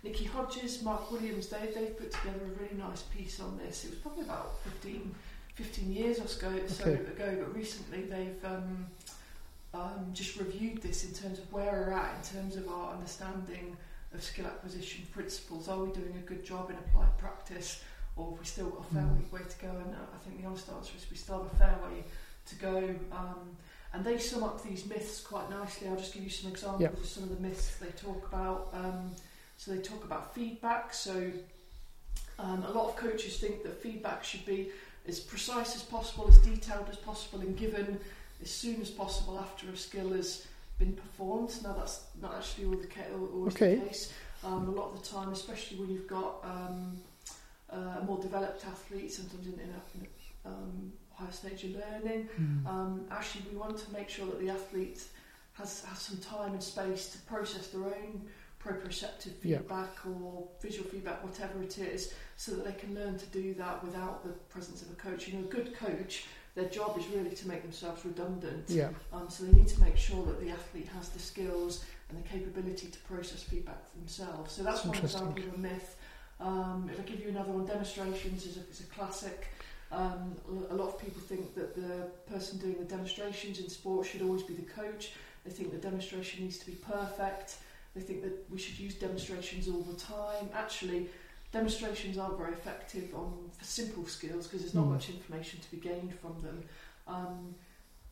Nikki 0.04 0.26
Hodges, 0.26 0.82
Mark 0.82 1.12
Williams, 1.12 1.48
they, 1.48 1.72
they've 1.74 1.98
put 1.98 2.12
together 2.12 2.40
a 2.44 2.62
really 2.64 2.76
nice 2.76 3.04
piece 3.04 3.40
on 3.40 3.58
this. 3.58 3.86
It 3.86 3.92
was 3.92 4.00
probably 4.00 4.24
about 4.24 4.60
15, 4.64 5.14
15 5.56 5.92
years 5.94 6.20
or 6.20 6.28
so, 6.28 6.68
so 6.68 6.84
Okay. 6.86 6.94
ago, 7.06 7.36
but 7.40 7.56
recently 7.56 8.02
they've 8.04 8.44
um, 8.44 8.88
um, 9.74 10.10
just 10.14 10.38
reviewed 10.38 10.82
this 10.82 11.06
in 11.06 11.14
terms 11.14 11.38
of 11.40 11.52
where 11.54 11.72
we're 11.72 11.94
at, 11.94 12.16
in 12.16 12.42
terms 12.42 12.56
of 12.56 12.68
our 12.68 12.94
understanding 12.94 13.78
of 14.14 14.24
skill 14.24 14.48
acquisition 14.48 15.06
principles. 15.14 15.68
Are 15.70 15.78
we 15.84 15.92
doing 15.92 16.16
a 16.18 16.26
good 16.28 16.44
job 16.44 16.72
in 16.72 16.78
applied 16.78 17.16
practice, 17.20 17.84
or 18.20 18.38
we 18.40 18.46
still 18.46 18.70
got 18.70 18.86
a 18.92 18.94
fair 18.94 19.04
Mm. 19.04 19.32
way 19.32 19.42
to 19.48 19.58
go? 19.66 19.70
And 19.70 19.94
uh, 19.96 20.16
I 20.16 20.18
think 20.24 20.42
the 20.42 20.48
honest 20.48 20.70
answer 20.70 20.94
is 20.98 21.06
we 21.10 21.16
still 21.18 21.44
have 21.44 21.54
a 21.54 21.56
fair 21.56 21.78
way 21.86 22.04
to 22.48 22.56
go. 22.56 22.96
Um, 23.12 23.56
and 23.94 24.06
they 24.06 24.18
sum 24.20 24.44
up 24.44 24.62
these 24.64 24.86
myths 24.86 25.22
quite 25.22 25.50
nicely. 25.50 25.88
I'll 25.88 25.96
just 25.96 26.14
give 26.14 26.24
you 26.24 26.30
some 26.30 26.52
examples 26.52 26.82
Yeah. 26.82 26.90
of 26.90 27.06
some 27.06 27.24
of 27.24 27.30
the 27.30 27.42
myths 27.42 27.78
they 27.78 27.88
talk 27.92 28.28
about. 28.28 28.70
Um, 28.74 29.12
so 29.58 29.72
they 29.72 29.82
talk 29.82 30.04
about 30.04 30.34
feedback. 30.36 30.94
So 30.94 31.32
um, 32.38 32.64
a 32.64 32.72
lot 32.72 32.90
of 32.90 32.96
coaches 32.96 33.38
think 33.38 33.64
that 33.64 33.82
feedback 33.82 34.24
should 34.24 34.46
be 34.46 34.70
as 35.08 35.20
precise 35.20 35.76
as 35.76 35.82
possible, 35.82 36.28
as 36.28 36.38
detailed 36.40 36.88
as 36.90 36.98
possible, 36.98 37.40
and 37.40 37.58
given 37.58 38.00
as 38.42 38.52
soon 38.52 38.82
as 38.82 38.90
possible 38.90 39.40
after 39.40 39.68
a 39.70 39.78
skill 39.78 40.14
has 40.14 40.46
been 40.78 40.94
performed. 40.94 41.52
Now 41.64 41.74
that's 41.74 42.04
not 42.22 42.36
actually 42.36 42.66
all 42.66 42.76
the 42.78 42.88
ca- 42.88 43.12
always 43.34 43.56
Okay. 43.56 43.76
the 43.76 43.88
case. 43.88 44.14
Um, 44.44 44.70
a 44.70 44.72
lot 44.72 44.94
of 44.94 45.02
the 45.02 45.06
time, 45.06 45.30
especially 45.34 45.78
when 45.80 45.90
you've 45.90 46.08
got 46.08 46.36
um, 46.46 46.98
uh, 47.72 48.04
more 48.06 48.20
developed 48.22 48.66
athletes, 48.66 49.18
sometimes 49.18 49.48
in, 49.48 49.54
in 49.54 49.70
a, 49.70 49.98
in 49.98 50.08
a 50.46 50.50
um, 50.50 50.94
higher 51.14 51.32
stage 51.32 51.64
of 51.66 51.72
learning, 51.72 52.30
um, 52.68 53.06
actually 53.12 53.44
we 53.52 53.58
want 53.58 53.78
to 53.78 53.92
make 53.92 54.10
sure 54.10 54.26
that 54.26 54.40
the 54.40 54.50
athlete 54.50 55.04
has, 55.54 55.84
has 55.86 56.00
some 56.00 56.18
time 56.18 56.54
and 56.54 56.64
space 56.64 57.10
to 57.12 57.18
process 57.20 57.68
their 57.68 57.84
own 57.84 58.22
proprioceptive 58.64 59.34
feedback 59.42 59.90
or 60.06 60.48
visual 60.62 60.88
feedback, 60.90 61.24
whatever 61.24 61.62
it 61.64 61.78
is, 61.78 62.14
so 62.36 62.52
that 62.54 62.66
they 62.66 62.74
can 62.74 62.94
learn 62.94 63.18
to 63.18 63.26
do 63.28 63.54
that 63.54 63.84
without 63.84 64.24
the 64.24 64.30
presence 64.54 64.82
of 64.82 64.90
a 64.92 64.96
coach. 64.96 65.28
You 65.28 65.36
know, 65.36 65.46
a 65.46 65.52
good 65.52 65.74
coach, 65.76 66.26
their 66.56 66.68
job 66.68 66.98
is 66.98 67.08
really 67.08 67.32
to 67.36 67.48
make 67.48 67.62
themselves 67.62 68.04
redundant. 68.04 68.66
Yeah. 68.68 68.90
Um, 69.14 69.30
so 69.30 69.46
they 69.46 69.58
need 69.58 69.68
to 69.70 69.80
make 69.82 69.98
sure 69.98 70.26
that 70.26 70.42
the 70.42 70.50
athlete 70.50 70.90
has 70.98 71.10
the 71.10 71.20
skills 71.20 71.86
and 72.10 72.22
the 72.22 72.28
capability 72.28 72.88
to 72.88 73.00
process 73.00 73.44
feedback 73.44 73.94
themselves. 73.94 74.54
So 74.54 74.64
that's 74.64 74.84
one 74.84 74.98
example 74.98 75.44
of 75.44 75.54
a 75.54 75.58
myth. 75.58 75.96
Um, 76.40 76.90
if 76.92 77.00
I 77.00 77.04
give 77.04 77.20
you 77.22 77.30
another 77.30 77.52
one, 77.52 77.66
demonstrations 77.66 78.46
is 78.46 78.58
a, 78.58 78.62
is 78.70 78.80
a 78.82 78.84
classic. 78.86 79.48
Um, 79.92 80.36
a 80.70 80.76
lot 80.76 80.88
of 80.90 81.00
people 81.00 81.22
think 81.22 81.56
that 81.56 81.76
the 81.76 82.08
person 82.32 82.60
doing 82.60 82.78
the 82.78 82.86
demonstrations 82.86 83.60
in 83.60 83.70
sport 83.70 84.08
should 84.08 84.22
always 84.22 84.44
be 84.44 84.54
the 84.54 84.62
coach. 84.62 85.12
They 85.44 85.52
think 85.52 85.72
the 85.72 85.78
demonstration 85.78 86.44
needs 86.44 86.58
to 86.60 86.66
be 86.66 86.74
perfect. 86.74 87.58
They 87.96 88.02
think 88.02 88.22
that 88.22 88.46
we 88.50 88.58
should 88.60 88.78
use 88.80 88.96
demonstrations 88.96 89.68
all 89.68 89.82
the 89.82 89.96
time. 90.00 90.50
Actually, 90.54 91.08
demonstrations 91.52 92.18
aren't 92.18 92.38
very 92.38 92.54
effective 92.54 93.14
on 93.16 93.50
for 93.58 93.66
simple 93.66 94.06
skills 94.06 94.46
because 94.46 94.62
there's 94.62 94.76
not 94.76 94.86
Mm. 94.86 94.92
much 94.92 95.10
information 95.10 95.60
to 95.60 95.72
be 95.72 95.78
gained 95.78 96.14
from 96.20 96.40
them. 96.42 96.64
Um, 97.08 97.56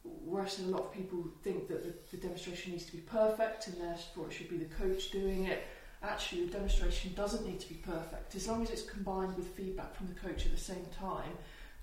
whereas 0.04 0.60
a 0.60 0.64
lot 0.64 0.82
of 0.82 0.92
people 0.94 1.24
think 1.44 1.68
that 1.68 1.84
the, 1.84 2.18
the 2.18 2.22
demonstration 2.22 2.72
needs 2.72 2.86
to 2.86 2.94
be 2.94 3.02
perfect 3.04 3.68
and 3.68 3.78
therefore 3.80 4.28
it 4.28 4.34
should 4.34 4.50
be 4.50 4.58
the 4.58 4.74
coach 4.76 5.12
doing 5.12 5.46
it. 5.46 5.64
Actually, 6.08 6.46
the 6.46 6.52
demonstration 6.54 7.14
doesn't 7.16 7.46
need 7.46 7.60
to 7.60 7.68
be 7.70 7.76
perfect 7.76 8.34
as 8.36 8.48
long 8.48 8.64
as 8.64 8.70
it's 8.70 8.84
combined 8.84 9.36
with 9.36 9.48
feedback 9.56 9.94
from 9.96 10.08
the 10.08 10.14
coach 10.14 10.46
at 10.46 10.52
the 10.52 10.58
same 10.58 10.86
time. 10.98 11.32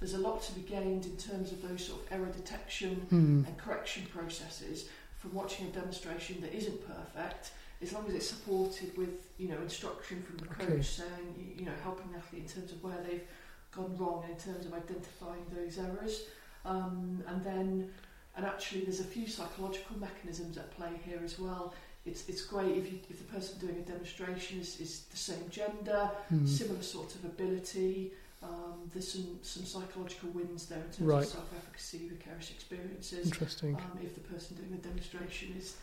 There's 0.01 0.15
a 0.15 0.19
lot 0.19 0.43
to 0.45 0.53
be 0.53 0.63
gained 0.63 1.05
in 1.07 1.17
terms 1.17 1.53
of 1.53 1.63
those 1.63 1.87
sort 1.87 2.01
of 2.03 2.13
error 2.13 2.31
detection 2.33 2.97
Hmm. 3.11 3.45
and 3.47 3.59
correction 3.59 4.07
processes 4.07 4.89
from 5.19 5.35
watching 5.35 5.67
a 5.67 5.71
demonstration 5.71 6.41
that 6.41 6.55
isn't 6.55 6.87
perfect, 6.87 7.53
as 7.83 7.93
long 7.93 8.07
as 8.09 8.15
it's 8.15 8.29
supported 8.29 8.97
with 8.97 9.29
you 9.39 9.49
know 9.49 9.59
instruction 9.61 10.23
from 10.23 10.37
the 10.39 10.47
coach 10.47 10.87
saying 10.87 11.35
you- 11.39 11.61
you 11.61 11.65
know 11.67 11.77
helping 11.83 12.11
the 12.13 12.19
athlete 12.19 12.43
in 12.43 12.49
terms 12.49 12.73
of 12.73 12.83
where 12.83 13.01
they've 13.03 13.27
gone 13.73 13.97
wrong 13.99 14.25
in 14.31 14.37
terms 14.37 14.65
of 14.67 14.73
identifying 14.73 15.45
those 15.55 15.79
errors, 15.79 16.25
um, 16.65 17.23
and 17.27 17.45
then 17.45 17.93
and 18.37 18.45
actually 18.47 18.81
there's 18.85 19.01
a 19.01 19.05
few 19.05 19.27
psychological 19.29 19.97
mechanisms 19.99 20.57
at 20.59 20.71
play 20.73 20.91
here 21.05 21.21
as 21.23 21.39
well. 21.39 21.73
It's 22.07 22.29
it's 22.29 22.43
great 22.45 22.77
if 22.77 22.93
you, 22.93 22.99
if 23.09 23.19
the 23.19 23.33
person 23.33 23.59
doing 23.59 23.77
a 23.79 23.83
demonstration 23.83 24.61
is, 24.61 24.79
is 24.81 25.01
the 25.11 25.17
same 25.17 25.49
gender, 25.51 26.11
Hmm. 26.29 26.47
similar 26.47 26.83
sort 26.83 27.15
of 27.15 27.25
ability. 27.25 28.13
Um, 28.43 28.91
there's 28.93 29.11
some, 29.11 29.39
some 29.41 29.65
psychological 29.65 30.29
wins 30.31 30.67
there 30.67 30.79
in 30.79 30.85
terms 30.85 31.01
Right. 31.01 31.23
of 31.25 31.29
self-efficacy, 31.33 32.09
vicarious 32.09 32.51
experiences. 32.51 33.25
Interesting. 33.27 33.75
Um, 33.77 33.99
if 34.05 34.15
the 34.15 34.21
person 34.21 34.57
doing 34.57 34.71
the 34.71 34.87
demonstration 34.87 35.55
is, 35.59 35.77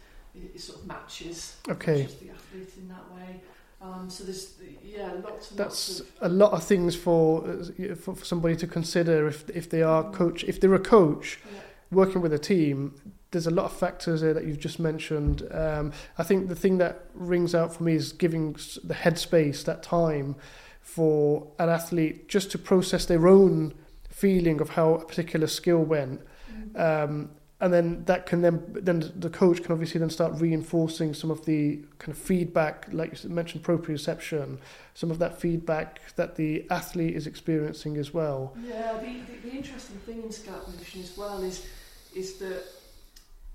is 0.53 0.63
sort 0.65 0.79
of 0.81 0.85
matches, 0.87 1.55
Okay. 1.67 2.03
matches 2.03 2.15
the 2.17 2.29
athlete 2.29 2.69
in 2.77 2.87
that 2.89 3.11
way. 3.15 3.41
Um, 3.81 4.11
so 4.11 4.23
there's 4.25 4.53
yeah 4.85 5.11
lots 5.23 5.49
and 5.49 5.57
That's 5.59 5.89
lots 5.89 5.99
of 6.01 6.07
a 6.21 6.29
lot 6.29 6.51
of 6.51 6.63
things 6.63 6.95
for, 6.95 7.49
uh, 7.49 7.95
for 7.95 8.15
for 8.15 8.25
somebody 8.25 8.55
to 8.57 8.67
consider 8.67 9.27
if 9.27 9.49
if 9.49 9.67
they 9.71 9.81
are 9.81 10.03
coach 10.11 10.43
if 10.43 10.59
they're 10.59 10.75
a 10.75 10.79
coach 10.97 11.39
yeah, 11.43 11.61
working 11.89 12.21
with 12.21 12.31
a 12.31 12.37
team. 12.37 12.93
There's 13.31 13.47
a 13.47 13.51
lot 13.51 13.65
of 13.65 13.73
factors 13.73 14.21
there 14.21 14.33
that 14.33 14.45
you've 14.45 14.59
just 14.59 14.79
mentioned. 14.79 15.47
Um, 15.51 15.93
I 16.17 16.23
think 16.23 16.50
the 16.50 16.55
thing 16.55 16.77
that 16.79 17.05
rings 17.13 17.55
out 17.55 17.73
for 17.73 17.83
me 17.83 17.95
is 17.95 18.11
giving 18.11 18.53
the 18.83 18.93
headspace, 18.93 19.63
that 19.63 19.81
time 19.81 20.35
for 20.81 21.47
an 21.57 21.69
athlete 21.69 22.27
just 22.27 22.51
to 22.51 22.57
process 22.57 23.05
their 23.05 23.27
own 23.27 23.73
feeling 24.09 24.59
of 24.59 24.71
how 24.71 24.95
a 24.95 25.05
particular 25.05 25.47
skill 25.47 25.79
went. 25.79 26.21
mm, 26.51 26.79
Um, 26.79 27.31
and 27.61 27.71
then 27.71 28.03
that 28.05 28.25
can 28.25 28.41
then 28.41 28.63
then 28.73 29.11
the 29.15 29.29
coach 29.29 29.61
can 29.61 29.71
obviously 29.71 30.00
then 30.00 30.09
start 30.09 30.33
reinforcing 30.41 31.13
some 31.13 31.29
of 31.29 31.45
the 31.45 31.79
kind 32.00 32.09
of 32.09 32.17
feedback, 32.17 32.88
like 32.91 33.23
you 33.23 33.29
mentioned, 33.29 33.63
proprioception, 33.63 34.57
some 34.95 35.11
of 35.11 35.19
that 35.19 35.39
feedback 35.39 36.01
that 36.15 36.35
the 36.35 36.65
athlete 36.71 37.15
is 37.15 37.27
experiencing 37.27 37.97
as 37.97 38.13
well. 38.13 38.57
yeah. 38.67 38.97
The, 38.97 39.13
the, 39.31 39.50
the 39.50 39.55
interesting 39.55 39.97
thing 40.07 40.23
in 40.23 40.31
skill 40.31 40.55
acquisition 40.55 41.01
as 41.01 41.15
well 41.15 41.41
is 41.43 41.67
is 42.15 42.33
that 42.39 42.63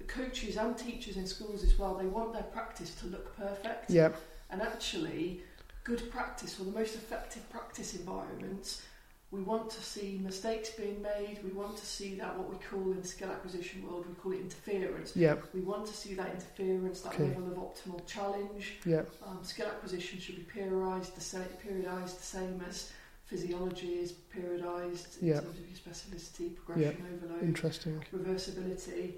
coaches 0.08 0.56
and 0.56 0.76
teachers 0.76 1.16
in 1.16 1.26
schools 1.26 1.62
as 1.64 1.78
well 1.78 1.94
they 1.94 2.06
want 2.06 2.32
their 2.32 2.42
practice 2.44 2.94
to 2.96 3.06
look 3.06 3.36
perfect. 3.36 3.90
Yeah, 3.90 4.10
And 4.50 4.62
actually, 4.62 5.42
good 5.84 6.10
practice, 6.10 6.60
or 6.60 6.64
the 6.64 6.70
most 6.72 6.94
effective 6.94 7.48
practice 7.50 7.94
environments, 7.94 8.82
we 9.32 9.42
want 9.42 9.70
to 9.70 9.82
see 9.82 10.20
mistakes 10.22 10.70
being 10.70 11.02
made. 11.02 11.40
We 11.42 11.50
want 11.50 11.76
to 11.76 11.84
see 11.84 12.14
that 12.14 12.38
what 12.38 12.48
we 12.48 12.56
call 12.64 12.92
in 12.92 13.02
skill 13.02 13.28
acquisition 13.30 13.84
world, 13.84 14.06
we 14.08 14.14
call 14.14 14.32
it 14.32 14.40
interference. 14.40 15.16
yeah, 15.16 15.34
We 15.52 15.60
want 15.62 15.84
to 15.86 15.92
see 15.92 16.14
that 16.14 16.30
interference, 16.32 17.00
that 17.00 17.14
Okay. 17.14 17.24
level 17.34 17.48
of 17.52 17.58
optimal 17.58 18.06
challenge. 18.06 18.78
yeah, 18.86 19.02
Um, 19.22 19.40
skill 19.42 19.66
acquisition 19.66 20.20
should 20.20 20.36
be 20.36 20.42
periodised 20.44 21.14
the 21.16 21.20
same, 21.20 21.48
periodised 21.60 22.16
the 22.18 22.22
same 22.22 22.62
as 22.68 22.92
physiology 23.24 23.94
is 23.98 24.12
periodised 24.12 25.20
in 25.20 25.28
Yeah. 25.28 25.40
terms 25.40 25.58
of 25.58 25.66
your 25.68 25.76
specificity, 25.76 26.54
progression, 26.54 27.04
overload 27.12 27.42
interesting. 27.42 28.04
reversibility. 28.12 29.14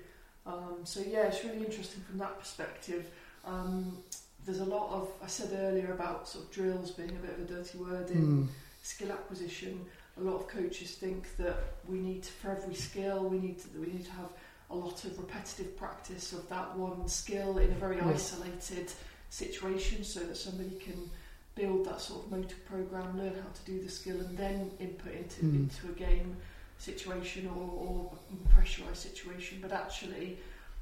Um, 0.49 0.78
so 0.85 1.00
yeah, 1.00 1.26
it's 1.26 1.45
really 1.45 1.59
interesting 1.64 2.02
from 2.09 2.19
that 2.19 2.38
perspective. 2.40 3.11
Um, 3.45 3.99
there's 4.47 4.61
a 4.61 4.64
lot 4.64 4.90
of 4.93 5.11
I 5.23 5.26
said 5.26 5.50
earlier 5.52 5.93
about 5.93 6.26
sort 6.26 6.45
of 6.47 6.50
drills 6.50 6.90
being 6.93 7.11
a 7.11 7.21
bit 7.26 7.35
of 7.35 7.40
a 7.40 7.55
dirty 7.55 7.78
word 7.78 8.11
in 8.11 8.17
Hmm. 8.23 8.45
skill 8.83 9.12
acquisition. 9.12 9.85
A 10.17 10.21
lot 10.23 10.37
of 10.37 10.49
coaches 10.49 10.93
think 10.97 11.37
that 11.37 11.59
we 11.87 11.99
need 11.99 12.23
to, 12.23 12.33
for 12.33 12.50
every 12.50 12.75
skill 12.75 13.28
we 13.28 13.38
need 13.38 13.59
to 13.61 13.69
we 13.78 13.88
need 13.88 14.05
to 14.07 14.11
have 14.12 14.31
a 14.71 14.75
lot 14.75 15.05
of 15.05 15.19
repetitive 15.19 15.76
practice 15.76 16.33
of 16.33 16.49
that 16.49 16.76
one 16.76 17.07
skill 17.09 17.59
in 17.59 17.71
a 17.71 17.75
very 17.75 17.97
Yeah. 17.97 18.09
isolated 18.09 18.90
situation, 19.31 20.02
so 20.05 20.21
that 20.21 20.37
somebody 20.37 20.76
can 20.78 21.11
build 21.55 21.85
that 21.87 22.00
sort 22.00 22.25
of 22.25 22.31
motor 22.31 22.57
program, 22.67 23.19
learn 23.19 23.35
how 23.35 23.50
to 23.52 23.62
do 23.67 23.83
the 23.83 23.90
skill, 23.90 24.19
and 24.21 24.37
then 24.38 24.71
input 24.78 25.12
into 25.12 25.45
Mm. 25.45 25.55
into 25.55 25.88
a 25.88 25.93
game 25.93 26.37
situation 26.79 27.49
or, 27.49 27.71
or 27.87 28.13
a 28.33 28.49
pressurized 28.55 28.97
situation. 28.97 29.59
But 29.61 29.73
actually, 29.73 30.39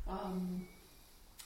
um, 0.09 0.67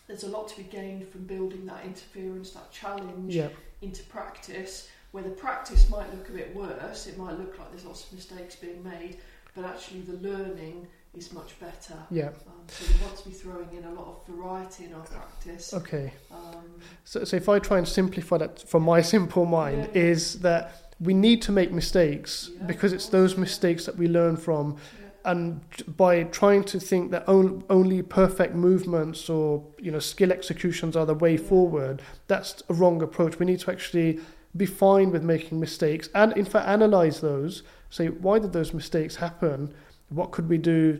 there's 0.06 0.24
a 0.24 0.28
lot 0.28 0.48
to 0.48 0.56
be 0.56 0.64
gained 0.64 1.06
from 1.08 1.24
building 1.24 1.64
that 1.66 1.84
interference, 1.84 2.50
that 2.50 2.70
challenge 2.72 3.34
Yeah, 3.34 3.48
into 3.82 4.02
practice. 4.04 4.88
Where 5.12 5.24
the 5.24 5.30
practice 5.30 5.90
might 5.90 6.12
look 6.14 6.28
a 6.28 6.32
bit 6.32 6.54
worse, 6.54 7.08
it 7.08 7.18
might 7.18 7.36
look 7.38 7.58
like 7.58 7.70
there's 7.72 7.84
lots 7.84 8.04
of 8.06 8.12
mistakes 8.12 8.54
being 8.54 8.82
made, 8.84 9.16
but 9.56 9.64
actually 9.64 10.02
the 10.02 10.12
learning 10.28 10.86
is 11.14 11.32
much 11.32 11.58
better. 11.58 11.96
yeah. 12.12 12.28
Um, 12.28 12.62
so 12.68 12.84
we 12.86 13.04
want 13.04 13.16
to 13.18 13.28
be 13.28 13.34
throwing 13.34 13.68
in 13.76 13.84
a 13.84 13.92
lot 13.92 14.06
of 14.06 14.26
variety 14.32 14.84
in 14.84 14.94
our 14.94 15.02
practice. 15.02 15.74
Okay. 15.74 16.12
Um, 16.30 16.64
So, 17.02 17.24
so 17.24 17.36
if 17.36 17.48
I 17.48 17.58
try 17.58 17.78
and 17.78 17.88
simplify 17.88 18.38
that 18.38 18.68
from 18.68 18.84
my 18.84 19.00
simple 19.14 19.44
mind, 19.46 19.88
Yeah. 19.92 20.02
is 20.02 20.38
that 20.40 20.89
we 21.00 21.14
need 21.14 21.40
to 21.42 21.52
make 21.52 21.72
mistakes 21.72 22.50
because 22.66 22.92
it's 22.92 23.08
those 23.08 23.36
mistakes 23.36 23.86
that 23.86 23.96
we 23.96 24.06
learn 24.06 24.36
from. 24.36 24.76
and 25.24 25.60
by 25.98 26.22
trying 26.24 26.64
to 26.64 26.80
think 26.80 27.10
that 27.10 27.22
only 27.28 28.00
perfect 28.02 28.54
movements 28.54 29.28
or 29.28 29.62
you 29.78 29.90
know 29.90 29.98
skill 29.98 30.32
executions 30.32 30.96
are 30.96 31.04
the 31.04 31.14
way 31.14 31.36
forward 31.36 32.00
that's 32.26 32.62
a 32.70 32.74
wrong 32.74 33.02
approach 33.02 33.38
we 33.38 33.44
need 33.44 33.60
to 33.60 33.70
actually 33.70 34.18
be 34.56 34.64
fine 34.64 35.10
with 35.10 35.22
making 35.22 35.60
mistakes 35.60 36.08
and 36.14 36.32
in 36.38 36.46
fact 36.46 36.66
analyze 36.66 37.20
those 37.20 37.62
say 37.90 38.06
why 38.08 38.38
did 38.38 38.52
those 38.54 38.72
mistakes 38.72 39.16
happen 39.16 39.74
what 40.08 40.30
could 40.30 40.48
we 40.48 40.56
do 40.56 40.98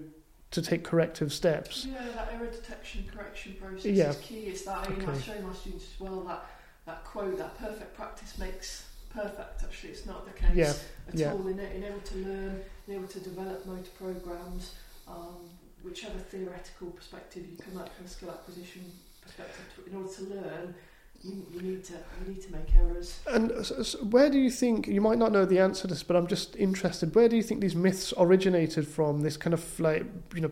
to 0.50 0.60
take 0.60 0.84
corrective 0.84 1.32
steps 1.32 1.86
Yeah, 1.86 1.94
that 2.16 2.28
error 2.34 2.50
detection 2.58 3.04
correction 3.14 3.54
process 3.58 3.86
Yeah. 3.86 4.10
is 4.10 4.16
key. 4.18 4.42
It's 4.52 4.62
that 4.66 4.86
you 4.90 4.96
know, 5.06 5.12
I 5.12 5.18
show 5.18 5.40
my 5.40 5.54
students 5.54 5.86
as 5.94 5.98
well 6.00 6.20
that 6.28 6.44
that 6.84 7.04
quote 7.04 7.38
that 7.38 7.56
perfect 7.58 7.94
practice 7.94 8.36
makes 8.38 8.84
perfect. 9.14 9.62
Actually, 9.62 9.90
it's 9.90 10.06
not 10.06 10.24
the 10.26 10.32
case 10.32 10.50
Yeah, 10.54 10.72
at 11.08 11.14
yeah. 11.14 11.32
all. 11.32 11.46
In, 11.46 11.58
in 11.58 11.84
able 11.84 12.00
to 12.00 12.18
learn, 12.18 12.60
in 12.88 12.94
able 12.94 13.08
to 13.08 13.20
develop 13.20 13.66
motor 13.66 13.90
programs, 13.98 14.74
um, 15.08 15.36
whichever 15.82 16.18
theoretical 16.18 16.88
perspective 16.90 17.44
you 17.50 17.56
come 17.56 17.80
at 17.80 17.92
from 17.94 18.06
a 18.06 18.08
skill 18.08 18.30
acquisition 18.30 18.82
perspective, 19.20 19.64
to, 19.76 19.90
in 19.90 19.96
order 19.96 20.12
to 20.14 20.22
learn. 20.24 20.74
You, 21.22 21.44
you 21.52 21.60
need 21.60 21.84
to 21.84 21.92
you 21.92 22.32
need 22.32 22.42
to 22.44 22.50
make 22.52 22.74
errors. 22.74 23.20
and 23.30 23.52
s- 23.52 23.70
s- 23.72 23.96
where 24.00 24.30
do 24.30 24.38
you 24.38 24.50
think 24.50 24.86
you 24.86 25.02
might 25.02 25.18
not 25.18 25.32
know 25.32 25.44
the 25.44 25.58
answer 25.58 25.82
to 25.82 25.88
this 25.88 26.02
but 26.02 26.16
i'm 26.16 26.26
just 26.26 26.56
interested 26.56 27.14
where 27.14 27.28
do 27.28 27.36
you 27.36 27.42
think 27.42 27.60
these 27.60 27.76
myths 27.76 28.14
originated 28.16 28.88
from 28.88 29.20
this 29.20 29.36
kind 29.36 29.52
of 29.52 29.78
like 29.78 30.06
you 30.34 30.40
know 30.40 30.50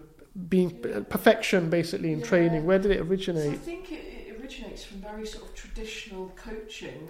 being 0.51 0.79
Yeah. 0.85 1.01
perfection 1.09 1.71
basically 1.71 2.13
in 2.13 2.19
Yeah. 2.19 2.27
training 2.27 2.67
where 2.67 2.79
did 2.79 2.91
it 2.91 2.99
So 2.99 3.05
I 3.51 3.55
think 3.57 3.91
it, 3.93 3.95
it 4.29 4.39
originates 4.39 4.85
from 4.85 4.99
very 5.01 5.27
sort 5.27 5.45
of 5.49 5.55
traditional 5.55 6.35
coaching 6.37 7.09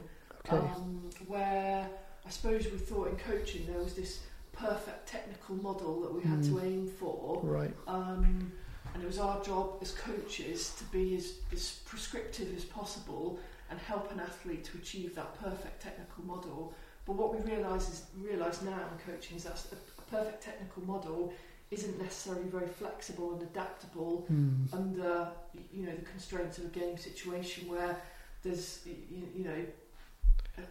okay 0.50 0.70
um, 0.74 1.08
where 1.26 1.88
I 2.26 2.30
suppose 2.30 2.64
we 2.64 2.78
thought 2.78 3.08
in 3.08 3.16
coaching 3.16 3.66
there 3.66 3.78
was 3.78 3.94
this 3.94 4.20
perfect 4.52 5.06
technical 5.08 5.54
model 5.56 6.00
that 6.02 6.12
we 6.12 6.22
had 6.22 6.40
Mm. 6.40 6.48
to 6.50 6.60
aim 6.64 6.88
for, 6.88 7.40
right 7.42 7.72
um, 7.86 8.52
and 8.94 9.02
it 9.02 9.06
was 9.06 9.18
our 9.18 9.42
job 9.44 9.78
as 9.80 9.92
coaches 9.92 10.74
to 10.78 10.84
be 10.84 11.16
as, 11.16 11.34
as 11.52 11.78
prescriptive 11.86 12.54
as 12.56 12.64
possible 12.64 13.38
and 13.70 13.78
help 13.78 14.10
an 14.12 14.18
athlete 14.20 14.64
to 14.64 14.78
achieve 14.78 15.14
that 15.14 15.38
perfect 15.40 15.82
technical 15.82 16.24
model. 16.24 16.72
But 17.06 17.16
what 17.16 17.34
we 17.34 17.40
realise 17.52 17.88
is 17.88 18.02
realise 18.18 18.62
now 18.62 18.80
in 18.92 19.12
coaching 19.12 19.36
is 19.36 19.44
that 19.44 19.60
a, 19.72 19.76
a 20.00 20.04
perfect 20.10 20.42
technical 20.42 20.82
model 20.84 21.32
isn't 21.70 22.00
necessarily 22.00 22.48
very 22.48 22.66
flexible 22.66 23.34
and 23.34 23.42
adaptable 23.42 24.24
Hmm. 24.28 24.64
under 24.72 25.28
you 25.72 25.84
know 25.86 25.94
the 25.94 26.04
constraints 26.14 26.56
of 26.58 26.64
a 26.64 26.68
game 26.68 26.96
situation 26.98 27.68
where 27.68 27.96
there's 28.42 28.80
you, 28.86 29.22
you 29.36 29.44
know 29.44 29.60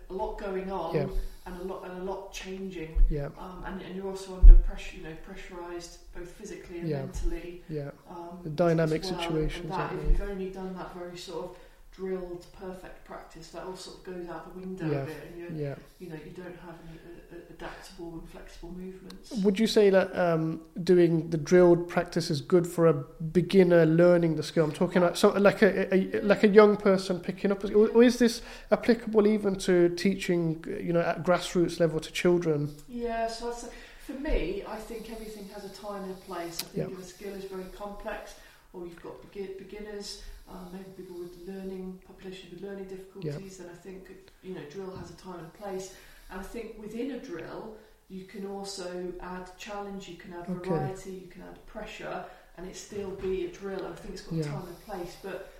a- 0.09 0.13
lot 0.13 0.37
going 0.39 0.71
on 0.71 0.95
Yeah. 0.95 1.07
and 1.45 1.61
a 1.61 1.63
lot 1.63 1.83
and 1.89 2.01
a 2.01 2.03
lot 2.11 2.31
changing 2.33 2.97
yeah 3.09 3.29
um, 3.37 3.63
and, 3.65 3.81
and 3.81 3.95
you're 3.95 4.07
also 4.07 4.37
under 4.39 4.53
pressure 4.53 4.97
you 4.97 5.03
know 5.03 5.15
pressurized 5.25 5.97
both 6.15 6.29
physically 6.31 6.79
and 6.79 6.89
Yeah. 6.89 6.99
mentally 7.03 7.61
yeah 7.69 7.91
um, 8.09 8.39
The 8.43 8.49
dynamic 8.49 9.03
well. 9.03 9.17
situations, 9.19 9.69
That, 9.69 9.93
if 9.93 10.11
you've 10.11 10.29
only 10.29 10.49
done 10.49 10.73
that 10.75 10.93
very 10.95 11.17
sort 11.17 11.45
of 11.51 11.57
drilled 11.97 12.45
perfect 12.59 13.03
practice 13.05 13.47
that 13.49 13.63
all 13.63 13.75
sort 13.75 13.97
of 13.97 14.03
goes 14.03 14.29
out 14.29 14.53
the 14.53 14.59
window 14.59 14.85
Yeah. 14.85 15.01
a 15.01 15.05
bit, 15.05 15.17
and 15.27 15.37
you 15.39 15.47
Yeah. 15.63 15.75
you 15.99 16.09
know 16.09 16.15
you 16.25 16.31
don't 16.31 16.55
have 16.67 16.75
any 16.87 16.99
uh, 16.99 17.35
uh, 17.35 17.39
adaptable 17.55 18.13
and 18.19 18.29
flexible 18.29 18.71
movements. 18.71 19.31
Would 19.43 19.57
you 19.59 19.65
say 19.65 19.89
that 19.89 20.15
um, 20.15 20.61
doing 20.83 21.29
the 21.31 21.37
drilled 21.37 21.89
practice 21.89 22.29
is 22.29 22.39
good 22.41 22.67
for 22.67 22.85
a 22.85 22.93
beginner 22.93 23.85
learning 23.85 24.35
the 24.35 24.43
skill? 24.43 24.65
I'm 24.65 24.71
talking 24.71 25.01
like 25.01 25.15
so, 25.17 25.29
like 25.49 25.63
a, 25.63 25.71
a 25.95 26.21
like 26.21 26.43
a 26.43 26.47
young 26.47 26.77
person 26.77 27.19
picking 27.19 27.51
up, 27.51 27.63
or, 27.65 28.03
is 28.03 28.19
this 28.19 28.43
applicable 28.71 29.25
even 29.25 29.55
to 29.67 29.89
teaching, 29.95 30.63
you 30.87 30.93
know, 30.93 31.01
at 31.01 31.23
grassroots 31.23 31.79
level 31.79 31.99
to 31.99 32.11
children? 32.11 32.75
Yeah, 32.87 33.27
so 33.27 33.49
I'd 33.49 33.69
for 34.07 34.13
me, 34.13 34.63
I 34.65 34.77
think 34.77 35.11
everything 35.11 35.49
has 35.55 35.65
a 35.65 35.69
time 35.85 36.03
and 36.03 36.11
a 36.11 36.21
place. 36.29 36.61
I 36.61 36.65
think 36.67 36.89
Yeah. 36.89 36.93
if 36.97 37.03
a 37.03 37.07
skill 37.15 37.33
is 37.33 37.43
very 37.45 37.65
complex, 37.75 38.35
or 38.71 38.85
you've 38.85 39.01
got 39.03 39.15
begi- 39.23 39.57
beginners, 39.57 40.21
um, 40.49 40.69
maybe 40.71 40.85
people 40.95 41.17
with 41.17 41.37
learning 41.47 41.99
population 42.05 42.49
with 42.51 42.61
learning 42.61 42.85
difficulties, 42.85 43.59
and 43.59 43.69
I 43.69 43.73
think 43.75 44.09
you 44.43 44.53
know 44.55 44.61
drill 44.71 44.95
has 44.95 45.09
a 45.11 45.15
time 45.15 45.39
and 45.39 45.53
place. 45.53 45.95
And 46.29 46.39
I 46.39 46.43
think 46.43 46.77
within 46.79 47.11
a 47.11 47.19
drill, 47.19 47.75
you 48.09 48.25
can 48.25 48.45
also 48.45 49.13
add 49.21 49.49
challenge, 49.57 50.07
you 50.09 50.15
can 50.17 50.33
add 50.33 50.49
Okay. 50.49 50.69
variety, 50.69 51.11
you 51.11 51.27
can 51.27 51.41
add 51.43 51.65
pressure, 51.65 52.25
and 52.57 52.67
it 52.67 52.75
still 52.75 53.11
be 53.11 53.45
a 53.45 53.49
drill. 53.49 53.79
And 53.85 53.93
I 53.93 53.97
think 53.97 54.13
it's 54.13 54.23
got 54.23 54.35
Yeah. 54.35 54.43
a 54.43 54.45
time 54.47 54.67
and 54.67 54.81
place, 54.85 55.15
but. 55.21 55.53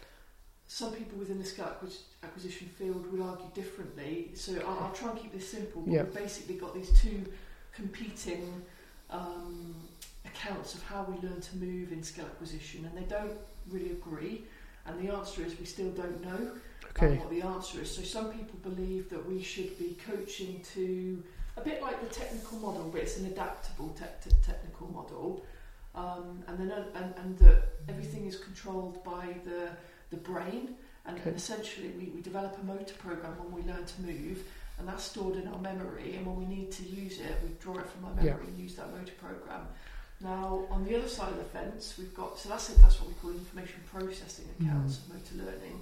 Some 0.70 0.92
people 0.92 1.18
within 1.18 1.40
the 1.40 1.46
skill 1.46 1.72
acquisition 2.24 2.68
field 2.78 3.10
would 3.10 3.22
argue 3.22 3.48
differently, 3.54 4.32
so 4.36 4.52
I'll, 4.68 4.80
I'll 4.88 4.92
try 4.92 5.12
and 5.12 5.18
keep 5.18 5.32
this 5.32 5.50
simple. 5.50 5.82
But 5.84 5.94
Yeah. 5.94 6.04
We've 6.04 6.14
basically 6.14 6.56
got 6.56 6.76
these 6.76 6.92
two 7.02 7.24
competing 7.74 8.66
um, 9.10 9.76
accounts 10.26 10.74
of 10.74 10.84
how 10.84 11.04
we 11.10 11.26
learn 11.26 11.40
to 11.40 11.56
move 11.56 11.94
in 11.94 12.04
skill 12.04 12.26
acquisition, 12.26 12.84
and 12.84 12.98
they 12.98 13.08
don't 13.10 13.32
really 13.70 13.92
agree. 13.92 14.44
And 14.88 15.00
the 15.06 15.14
answer 15.14 15.44
is 15.44 15.60
we 15.60 15.66
still 15.66 15.92
don't 15.92 16.24
know 16.24 16.52
Okay. 16.92 17.18
what 17.18 17.30
the 17.30 17.42
answer 17.42 17.82
is. 17.82 17.92
So 17.96 18.02
some 18.02 18.32
people 18.32 18.58
believe 18.64 19.10
that 19.10 19.24
we 19.28 19.42
should 19.44 19.78
be 19.78 19.98
coaching 20.10 20.62
to 20.74 21.24
a 21.58 21.62
bit 21.62 21.82
like 21.82 22.00
the 22.02 22.14
technical 22.14 22.58
model, 22.60 22.90
but 22.92 23.02
it's 23.02 23.18
an 23.18 23.26
adaptable 23.28 23.90
te- 23.90 24.32
technical 24.44 24.88
model, 24.88 25.46
um, 25.96 26.44
and 26.48 26.58
then 26.60 26.72
and, 26.96 27.14
and 27.18 27.38
that 27.40 27.70
everything 27.90 28.26
is 28.26 28.38
controlled 28.38 29.04
by 29.04 29.36
the 29.44 29.70
the 30.10 30.18
brain. 30.18 30.76
And, 31.06 31.18
Okay. 31.20 31.30
essentially, 31.32 31.90
we, 31.98 32.06
we 32.16 32.22
develop 32.22 32.58
a 32.62 32.66
motor 32.66 32.94
program 32.96 33.32
when 33.40 33.52
we 33.54 33.62
learn 33.72 33.86
to 33.86 34.02
move, 34.02 34.44
and 34.78 34.88
that's 34.88 35.04
stored 35.04 35.36
in 35.38 35.48
our 35.48 35.60
memory. 35.60 36.16
And 36.16 36.26
when 36.26 36.36
we 36.36 36.46
need 36.46 36.70
to 36.74 36.84
use 36.84 37.20
it, 37.20 37.34
we 37.44 37.50
draw 37.62 37.78
it 37.78 37.88
from 37.90 38.04
our 38.06 38.14
memory 38.14 38.44
Yeah. 38.44 38.48
and 38.50 38.60
use 38.60 38.76
that 38.76 38.92
motor 38.94 39.14
program. 39.14 39.68
Now, 40.22 40.66
on 40.72 40.84
the 40.84 40.98
other 40.98 41.08
side 41.08 41.30
of 41.30 41.38
the 41.38 41.44
fence, 41.44 41.96
we've 41.98 42.14
got 42.14 42.40
so 42.40 42.50
that's 42.50 42.70
it, 42.70 42.82
that's 42.82 43.00
what 43.00 43.10
we 43.10 43.16
call 43.16 43.32
information 43.32 43.82
processing 43.92 44.46
accounts 44.60 45.00
of 45.00 45.10
motor 45.10 45.36
learning. 45.52 45.82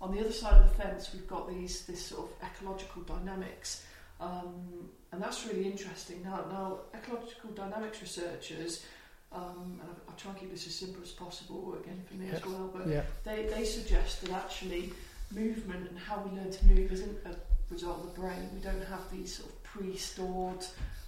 On 0.00 0.14
the 0.14 0.20
other 0.20 0.32
side 0.32 0.54
of 0.54 0.68
the 0.68 0.82
fence, 0.82 1.10
we've 1.12 1.26
got 1.28 1.48
these 1.48 1.84
this 1.86 2.04
sort 2.04 2.28
of 2.28 2.48
ecological 2.48 3.02
dynamics, 3.02 3.84
um, 4.20 4.88
and 5.12 5.22
that's 5.22 5.46
really 5.46 5.64
interesting. 5.64 6.22
Now, 6.24 6.44
now 6.50 6.78
ecological 6.94 7.50
dynamics 7.50 8.00
researchers, 8.00 8.84
um, 9.32 9.78
and 9.80 9.90
I'll, 10.08 10.14
try 10.16 10.32
and 10.32 10.40
keep 10.40 10.50
this 10.50 10.66
as 10.66 10.74
simple 10.74 11.02
as 11.02 11.12
possible 11.12 11.76
again 11.80 12.02
for 12.06 12.14
me 12.14 12.30
as 12.30 12.44
well, 12.44 12.70
but 12.74 12.88
Yeah. 12.88 13.02
they, 13.24 13.46
they 13.46 13.64
suggest 13.64 14.22
that 14.22 14.32
actually 14.32 14.92
movement 15.30 15.88
and 15.88 15.98
how 15.98 16.20
we 16.22 16.36
learn 16.36 16.50
to 16.50 16.66
move 16.66 16.90
isn't 16.90 17.18
a 17.26 17.36
result 17.72 18.00
of 18.00 18.14
the 18.14 18.20
brain. 18.20 18.50
We 18.54 18.60
don't 18.60 18.84
have 18.86 19.10
these 19.12 19.36
sort 19.36 19.50
of 19.50 19.62
pre-stored 19.62 20.64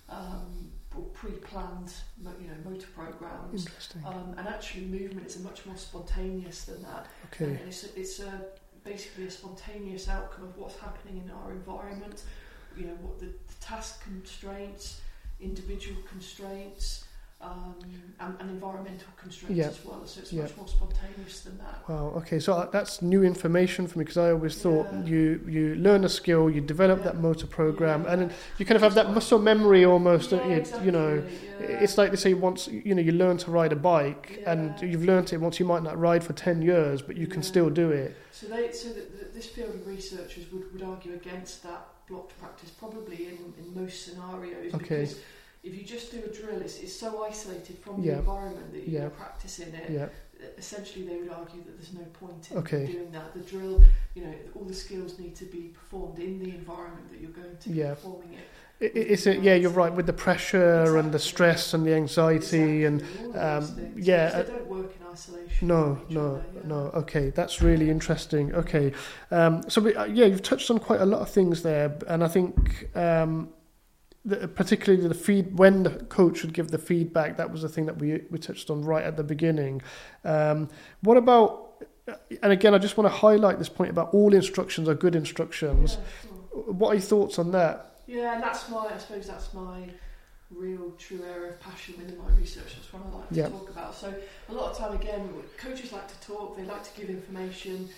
um, 0.08 0.70
pre-planned 1.14 1.92
you 2.40 2.49
know, 2.49 2.70
motor 2.70 2.87
programs. 2.94 3.66
Interesting. 3.66 4.02
Um, 4.04 4.35
and 4.37 4.49
actually 4.49 4.87
movement 4.87 5.26
is 5.26 5.38
much 5.40 5.66
more 5.66 5.76
spontaneous 5.76 6.64
than 6.64 6.82
that. 6.82 7.06
Okay. 7.26 7.44
And 7.44 7.61
it's, 7.68 7.85
a, 7.85 7.99
it's 7.99 8.20
a, 8.20 8.44
basically 8.85 9.26
a 9.26 9.30
spontaneous 9.30 10.09
outcome 10.09 10.44
of 10.44 10.56
what's 10.56 10.78
happening 10.78 11.23
in 11.25 11.30
our 11.30 11.52
environment, 11.52 12.25
you 12.76 12.87
know, 12.87 12.94
what 13.02 13.18
the, 13.18 13.26
the 13.26 13.54
task 13.61 14.02
constraints, 14.02 15.00
individual 15.40 16.00
constraints, 16.09 17.04
um, 17.40 17.75
and, 18.20 18.37
and 18.38 18.50
environmental 18.50 19.09
constraints 19.16 19.66
as 19.66 19.85
well. 19.85 20.02
So 20.06 20.20
it's 20.20 20.32
much 20.32 20.54
more 20.59 20.68
spontaneous 20.68 21.40
than 21.40 21.56
that. 21.59 21.88
Wow. 21.88 22.12
Okay. 22.18 22.38
So 22.38 22.52
uh, 22.52 22.68
that's 22.70 23.00
new 23.00 23.23
information 23.23 23.87
for 23.87 23.99
me 23.99 24.04
because 24.04 24.18
I 24.18 24.30
always 24.32 24.61
thought 24.61 24.87
Yeah. 24.92 25.04
you 25.06 25.40
you 25.48 25.74
learn 25.76 26.05
a 26.05 26.09
skill, 26.09 26.50
you 26.50 26.61
develop 26.61 26.98
Yeah. 26.98 27.05
that 27.12 27.16
motor 27.20 27.46
program, 27.46 28.03
Yeah. 28.05 28.12
and 28.12 28.22
then 28.22 28.31
you 28.59 28.66
kind 28.66 28.76
of 28.76 28.83
have 28.83 28.94
that 28.94 29.14
muscle 29.14 29.38
memory 29.38 29.85
almost. 29.87 30.31
don't 30.31 30.46
Yeah, 30.50 30.83
you? 30.85 30.92
know, 30.92 31.22
it's 31.61 31.96
like 31.96 32.11
they 32.11 32.16
say 32.18 32.35
once 32.35 32.68
you 32.68 32.94
know 32.94 33.03
you 33.03 33.12
learn 33.12 33.38
to 33.38 33.50
ride 33.50 33.72
a 33.72 33.76
bike, 33.76 34.42
and 34.46 34.79
you've 34.83 35.05
learnt 35.05 35.33
it 35.33 35.38
once. 35.38 35.59
You 35.59 35.66
might 35.66 35.83
not 35.83 35.98
ride 35.98 36.22
for 36.22 36.35
ten 36.35 36.61
years, 36.61 37.00
but 37.00 37.16
you 37.16 37.26
can 37.26 37.42
still 37.42 37.70
do 37.70 37.90
it. 37.90 38.16
So 38.33 38.48
they, 38.48 38.70
so 38.72 38.88
that 38.90 39.18
that 39.18 39.33
this 39.35 39.46
field 39.46 39.74
of 39.74 39.87
researchers 39.87 40.44
would, 40.53 40.70
would 40.74 40.83
argue 40.83 41.14
against 41.14 41.62
that 41.62 41.87
blocked 42.07 42.38
practice 42.38 42.70
probably 42.70 43.29
in, 43.29 43.55
in 43.59 43.83
most 43.83 44.05
scenarios 44.05 44.74
Okay. 44.74 44.83
because 45.03 45.16
if 45.62 45.75
you 45.75 45.85
just 45.85 46.11
do 46.11 46.18
a 46.25 46.29
drill, 46.29 46.61
it's, 46.61 46.79
it's 46.81 46.92
so 46.94 47.23
isolated 47.25 47.79
from 47.79 48.03
Yeah. 48.03 48.14
the 48.14 48.18
environment 48.20 48.73
that 48.73 48.88
you're 48.88 49.03
Yeah. 49.03 49.09
practicing 49.11 49.68
it. 49.68 49.85
Yeah. 49.88 50.07
Essentially, 50.57 51.05
they 51.07 51.18
would 51.18 51.29
argue 51.31 51.62
that 51.64 51.77
there's 51.79 51.92
no 51.92 52.05
point 52.14 52.51
in 52.51 52.59
Okay. 52.59 52.87
doing 52.87 53.12
that. 53.12 53.35
The 53.35 53.40
drill, 53.40 53.83
you 54.14 54.25
know, 54.25 54.35
all 54.55 54.64
the 54.64 54.75
skills 54.75 55.18
need 55.18 55.35
to 55.37 55.44
be 55.44 55.68
performed 55.68 56.18
in 56.18 56.38
the 56.38 56.55
environment 56.55 57.11
that 57.11 57.20
you're 57.20 57.31
going 57.31 57.57
to 57.59 57.70
Yeah. 57.70 57.90
be 57.90 57.94
performing 57.96 58.33
it. 58.35 58.44
It, 58.81 58.92
it's 58.96 59.27
a, 59.27 59.37
yeah, 59.37 59.55
you're 59.55 59.70
right 59.70 59.92
with 59.92 60.07
the 60.07 60.14
pressure 60.14 60.96
and 60.96 61.12
the 61.12 61.18
stress 61.18 61.75
and 61.75 61.85
the 61.87 61.92
anxiety 61.94 62.85
and 62.87 63.03
Exactly, 63.03 63.33
those 63.33 63.70
um, 63.70 63.92
yeah, 63.96 64.27
Because 64.27 64.35
uh, 64.35 64.42
they 64.44 64.49
don't 64.53 64.68
work 64.70 64.92
in 64.99 65.07
isolation. 65.12 65.68
No, 65.68 66.01
no, 66.09 66.27
other, 66.37 66.44
yeah. 66.55 66.61
no. 66.64 66.77
Okay, 66.94 67.31
that's 67.31 67.61
really 67.61 67.90
interesting. 67.90 68.55
Okay, 68.55 68.92
um, 69.31 69.62
so 69.68 69.83
we, 69.83 69.94
uh, 69.94 70.05
yeah, 70.07 70.25
you've 70.25 70.42
touched 70.42 70.70
on 70.70 70.79
quite 70.79 71.03
a 71.03 71.07
lot 71.07 71.20
of 71.20 71.29
things 71.29 71.62
there, 71.62 71.94
and 72.09 72.25
I 72.25 72.29
think 72.29 72.88
um, 72.96 73.51
the, 74.24 74.48
particularly 74.48 75.06
the 75.06 75.14
feed 75.14 75.59
when 75.59 75.83
the 75.83 75.90
coach 75.90 76.42
would 76.42 76.52
give 76.52 76.70
the 76.70 76.78
feedback. 76.78 77.37
That 77.37 77.50
was 77.50 77.62
the 77.62 77.68
thing 77.68 77.87
that 77.87 77.98
we 77.98 78.22
we 78.30 78.38
touched 78.38 78.70
on 78.70 78.85
right 78.85 79.04
at 79.04 79.16
the 79.16 79.24
beginning. 79.24 79.83
Um, 80.24 80.68
what 81.02 81.16
about? 81.16 81.66
And 82.42 82.52
again, 82.52 82.74
I 82.74 82.78
just 82.78 82.96
want 82.96 83.06
to 83.11 83.16
highlight 83.16 83.59
this 83.59 83.68
point 83.68 83.90
about 83.90 84.12
all 84.12 84.35
instructions 84.35 84.88
are 84.88 84.94
good 84.94 85.14
instructions. 85.14 85.96
Yeah. 85.96 86.61
What 86.72 86.88
are 86.90 86.94
your 86.94 87.02
thoughts 87.02 87.38
on 87.38 87.52
that? 87.52 88.02
Yeah, 88.06 88.35
and 88.35 88.42
that's 88.42 88.68
my, 88.68 88.88
I 88.92 88.98
suppose 88.98 89.28
that's 89.28 89.54
my 89.54 89.88
real 90.50 90.90
true 90.98 91.20
area 91.33 91.50
of 91.52 91.61
passion 91.61 91.94
within 91.96 92.18
my 92.18 92.28
research. 92.37 92.74
That's 92.74 92.92
what 92.92 93.02
I 93.06 93.16
like 93.18 93.28
to 93.28 93.35
Yeah. 93.37 93.48
talk 93.48 93.70
about. 93.70 93.94
So 93.94 94.12
a 94.48 94.52
lot 94.52 94.72
of 94.72 94.76
time, 94.76 94.94
again, 94.94 95.33
coaches 95.56 95.92
like 95.92 96.09
to 96.09 96.26
talk. 96.26 96.56
They 96.56 96.64
like 96.64 96.83
to 96.83 97.00
give 97.00 97.09
information. 97.11 97.88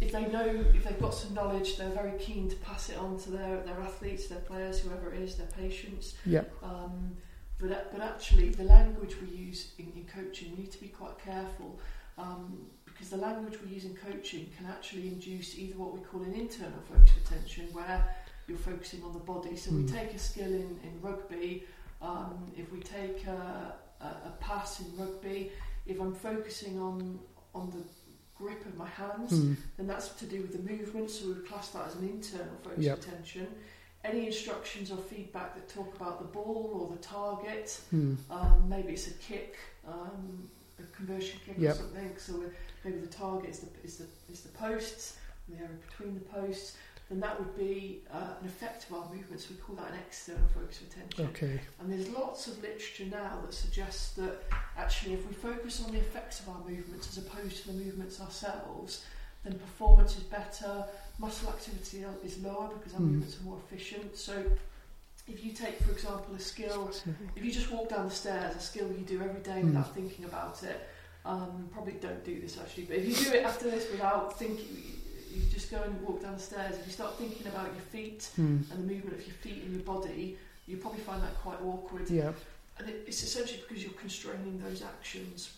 If 0.00 0.12
they 0.12 0.26
know, 0.26 0.46
if 0.74 0.84
they've 0.84 1.00
got 1.00 1.12
some 1.14 1.34
knowledge, 1.34 1.76
they're 1.76 1.90
very 1.90 2.16
keen 2.18 2.48
to 2.50 2.56
pass 2.56 2.88
it 2.88 2.96
on 2.98 3.18
to 3.20 3.30
their, 3.30 3.56
their 3.62 3.80
athletes, 3.80 4.28
their 4.28 4.38
players, 4.40 4.78
whoever 4.80 5.12
it 5.12 5.20
is, 5.20 5.36
their 5.36 5.48
patients. 5.48 6.14
Yeah, 6.24 6.44
Um, 6.62 7.16
but 7.58 7.90
but 7.92 8.00
actually, 8.00 8.50
the 8.50 8.62
language 8.62 9.16
we 9.20 9.28
use 9.36 9.72
in, 9.78 9.86
in 9.96 10.04
coaching, 10.06 10.52
we 10.52 10.62
need 10.62 10.70
to 10.72 10.80
be 10.80 10.88
quite 10.88 11.18
careful 11.18 11.80
um, 12.16 12.66
because 12.84 13.10
the 13.10 13.16
language 13.16 13.58
we 13.64 13.74
use 13.74 13.84
in 13.84 13.96
coaching 13.96 14.48
can 14.56 14.66
actually 14.66 15.08
induce 15.08 15.58
either 15.58 15.76
what 15.76 15.92
we 15.92 16.00
call 16.00 16.22
an 16.22 16.34
internal 16.34 16.80
focus 16.88 17.10
attention, 17.24 17.64
where 17.72 18.14
you're 18.46 18.56
focusing 18.58 19.02
on 19.02 19.12
the 19.12 19.18
body. 19.18 19.56
So 19.56 19.72
we 19.72 19.82
Mm. 19.82 19.92
take 19.92 20.14
a 20.14 20.18
skill 20.18 20.46
in, 20.62 20.78
in 20.84 20.92
rugby. 21.02 21.64
Um, 22.00 22.52
if 22.56 22.70
we 22.72 22.78
take 22.80 23.26
a, 23.26 23.74
a, 24.00 24.06
a 24.30 24.32
pass 24.40 24.78
in 24.80 24.96
rugby, 24.96 25.50
if 25.86 26.00
I'm 26.00 26.14
focusing 26.14 26.78
on 26.78 27.18
on 27.54 27.70
the 27.70 27.82
grip 28.38 28.64
of 28.66 28.76
my 28.76 28.86
hands, 28.88 29.30
Hmm. 29.32 29.54
then 29.76 29.86
that's 29.88 30.08
to 30.10 30.26
do 30.26 30.40
with 30.42 30.52
the 30.52 30.70
movement, 30.72 31.10
so 31.10 31.26
we 31.26 31.32
would 31.34 31.46
class 31.48 31.70
that 31.70 31.88
as 31.88 31.94
an 31.96 32.08
internal 32.08 32.54
focus 32.62 32.84
Yep. 32.84 32.98
attention. 32.98 33.46
Any 34.04 34.26
instructions 34.28 34.90
or 34.92 34.98
feedback 34.98 35.54
that 35.56 35.68
talk 35.68 35.94
about 35.96 36.20
the 36.20 36.26
ball 36.28 36.70
or 36.80 36.96
the 36.96 37.02
target, 37.02 37.80
Hmm. 37.90 38.14
um, 38.30 38.68
maybe 38.68 38.92
it's 38.92 39.08
a 39.08 39.14
kick, 39.14 39.56
um, 39.86 40.48
a 40.78 40.82
conversion 40.96 41.40
kick 41.44 41.56
Yep. 41.58 41.74
or 41.74 41.78
something, 41.78 42.16
so 42.16 42.44
maybe 42.84 42.98
the 42.98 43.08
target 43.08 43.50
is 43.50 43.58
the, 43.60 43.68
is 43.84 43.96
the, 43.98 44.06
is 44.32 44.40
the 44.42 44.50
posts, 44.50 45.16
the 45.48 45.56
area 45.56 45.76
between 45.88 46.14
the 46.14 46.20
posts, 46.26 46.76
then 47.08 47.20
that 47.20 47.38
would 47.38 47.56
be 47.56 48.02
uh, 48.12 48.34
an 48.40 48.46
effect 48.46 48.84
of 48.88 48.96
our 48.96 49.08
movements. 49.14 49.48
We 49.48 49.56
call 49.56 49.76
that 49.76 49.88
an 49.92 49.98
external 50.06 50.46
focus 50.54 50.82
of 50.82 50.88
attention. 50.88 51.26
Okay. 51.28 51.60
And 51.80 51.90
there's 51.90 52.08
lots 52.10 52.46
of 52.48 52.60
literature 52.60 53.06
now 53.10 53.40
that 53.44 53.54
suggests 53.54 54.12
that 54.14 54.42
actually, 54.76 55.14
if 55.14 55.26
we 55.26 55.32
focus 55.34 55.82
on 55.84 55.92
the 55.92 55.98
effects 55.98 56.40
of 56.40 56.50
our 56.50 56.60
movements 56.68 57.08
as 57.08 57.18
opposed 57.24 57.62
to 57.62 57.68
the 57.68 57.82
movements 57.84 58.20
ourselves, 58.20 59.04
then 59.44 59.54
performance 59.58 60.16
is 60.18 60.24
better, 60.24 60.84
muscle 61.18 61.48
activity 61.48 62.04
is 62.24 62.38
lower 62.42 62.68
because 62.76 62.92
our 62.94 63.00
Mm. 63.00 63.12
movements 63.12 63.38
are 63.40 63.44
more 63.44 63.58
efficient. 63.66 64.16
So, 64.16 64.44
if 65.26 65.44
you 65.44 65.52
take, 65.52 65.78
for 65.82 65.92
example, 65.92 66.34
a 66.34 66.38
skill, 66.40 66.90
if 67.36 67.44
you 67.44 67.50
just 67.52 67.70
walk 67.70 67.88
down 67.90 68.08
the 68.08 68.14
stairs, 68.14 68.56
a 68.56 68.60
skill 68.60 68.88
you 68.88 69.04
do 69.06 69.22
every 69.22 69.40
day 69.42 69.60
Mm. 69.62 69.66
without 69.66 69.94
thinking 69.94 70.24
about 70.26 70.62
it, 70.62 70.88
um, 71.24 71.68
probably 71.72 71.92
don't 71.94 72.24
do 72.24 72.40
this 72.40 72.58
actually, 72.58 72.84
but 72.84 72.96
if 72.96 73.06
you 73.08 73.30
do 73.30 73.36
it 73.38 73.44
after 73.44 73.70
this 73.70 73.90
without 73.90 74.38
thinking, 74.38 74.66
you 75.30 75.42
just 75.52 75.70
go 75.70 75.82
and 75.82 76.00
walk 76.02 76.22
down 76.22 76.34
the 76.34 76.40
stairs. 76.40 76.76
If 76.78 76.86
you 76.86 76.92
start 76.92 77.16
thinking 77.18 77.46
about 77.46 77.66
your 77.74 77.82
feet 77.92 78.30
Hmm. 78.36 78.58
and 78.70 78.88
the 78.88 78.94
movement 78.94 79.16
of 79.18 79.26
your 79.26 79.36
feet 79.36 79.62
and 79.64 79.72
your 79.74 79.82
body, 79.84 80.38
you 80.66 80.76
probably 80.76 81.00
find 81.00 81.22
that 81.22 81.34
quite 81.36 81.60
awkward. 81.62 82.08
Yeah. 82.10 82.32
And 82.78 82.88
it, 82.88 83.04
it's 83.06 83.22
essentially 83.22 83.62
because 83.66 83.82
you're 83.82 83.92
constraining 83.94 84.60
those 84.60 84.82
actions. 84.82 85.50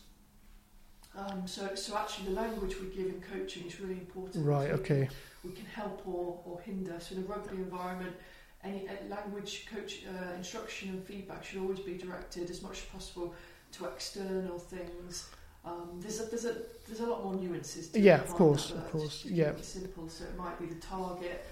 Um, 1.16 1.46
so, 1.46 1.74
so 1.74 1.96
actually, 1.96 2.26
the 2.28 2.40
language 2.40 2.80
we 2.80 2.86
give 2.88 3.06
in 3.06 3.20
coaching 3.20 3.66
is 3.66 3.80
really 3.80 3.94
important. 3.94 4.46
Right. 4.46 4.70
Okay. 4.70 5.08
We 5.44 5.52
can 5.52 5.66
help 5.66 6.02
or, 6.06 6.40
or 6.44 6.60
hinder. 6.60 6.98
So 7.00 7.16
in 7.16 7.22
a 7.22 7.24
rugby 7.24 7.56
environment, 7.56 8.14
any 8.62 8.88
uh, 8.88 8.92
language, 9.08 9.66
coach, 9.74 10.02
uh, 10.06 10.34
instruction, 10.36 10.90
and 10.90 11.04
feedback 11.04 11.44
should 11.44 11.60
always 11.60 11.80
be 11.80 11.96
directed 11.96 12.48
as 12.50 12.62
much 12.62 12.72
as 12.78 12.84
possible 12.84 13.34
to 13.72 13.86
external 13.86 14.58
things. 14.58 15.28
Um, 15.64 15.98
there's 16.00 16.20
a 16.20 16.24
there's 16.26 16.44
a 16.46 16.54
there's 16.86 17.00
a 17.00 17.06
lot 17.06 17.22
more 17.24 17.34
nuances. 17.34 17.88
To 17.88 18.00
Yeah, 18.00 18.20
of 18.20 18.28
course, 18.30 18.70
of 18.70 18.90
course, 18.90 19.04
just 19.04 19.22
to 19.22 19.28
keep 19.28 19.36
yeah. 19.36 19.52
simple. 19.60 20.08
So 20.08 20.24
it 20.24 20.36
might 20.36 20.58
be 20.58 20.66
the 20.66 20.80
target 20.80 21.44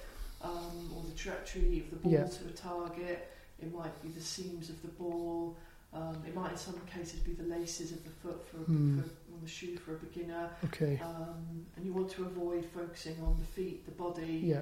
um, 0.42 0.90
or 0.96 1.02
the 1.04 1.12
trajectory 1.12 1.80
of 1.80 1.90
the 1.90 1.96
ball 1.96 2.12
Yeah. 2.12 2.24
to 2.26 2.44
a 2.48 2.52
target. 2.52 3.30
It 3.60 3.72
might 3.74 4.00
be 4.02 4.08
the 4.08 4.20
seams 4.20 4.70
of 4.70 4.80
the 4.82 4.88
ball. 4.88 5.56
Um, 5.92 6.22
it 6.26 6.34
might, 6.34 6.52
in 6.52 6.58
some 6.58 6.78
cases, 6.86 7.20
be 7.20 7.32
the 7.32 7.44
laces 7.44 7.92
of 7.92 8.04
the 8.04 8.10
foot 8.10 8.46
for, 8.48 8.58
Hmm. 8.58 9.00
for 9.00 9.04
on 9.34 9.40
the 9.42 9.48
shoe 9.48 9.76
for 9.78 9.94
a 9.94 9.96
beginner. 9.98 10.50
Okay. 10.66 11.00
Um, 11.02 11.64
and 11.76 11.84
you 11.84 11.92
want 11.94 12.10
to 12.12 12.24
avoid 12.26 12.66
focusing 12.66 13.16
on 13.22 13.36
the 13.38 13.46
feet, 13.46 13.84
the 13.86 13.92
body, 13.92 14.42
Yeah. 14.44 14.60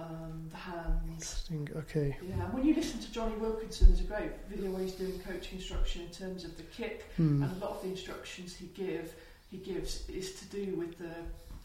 Um, 0.00 0.48
the 0.50 0.56
hands. 0.56 1.48
Okay. 1.76 2.16
Yeah, 2.26 2.44
and 2.44 2.54
when 2.54 2.64
you 2.64 2.74
listen 2.74 3.00
to 3.00 3.12
Jonny 3.12 3.36
Wilkinson, 3.36 3.88
there's 3.88 4.00
a 4.00 4.04
great 4.04 4.30
video 4.48 4.70
where 4.70 4.82
he's 4.82 4.92
doing 4.92 5.18
coaching 5.20 5.58
instruction 5.58 6.02
in 6.02 6.08
terms 6.08 6.44
of 6.44 6.56
the 6.56 6.62
kick, 6.64 7.04
Hmm. 7.16 7.42
and 7.42 7.52
a 7.52 7.64
lot 7.64 7.76
of 7.76 7.82
the 7.82 7.88
instructions 7.88 8.54
he 8.56 8.66
give 8.74 9.14
he 9.50 9.56
gives 9.58 10.08
is 10.08 10.34
to 10.40 10.44
do 10.46 10.74
with 10.76 10.96
the 10.98 11.10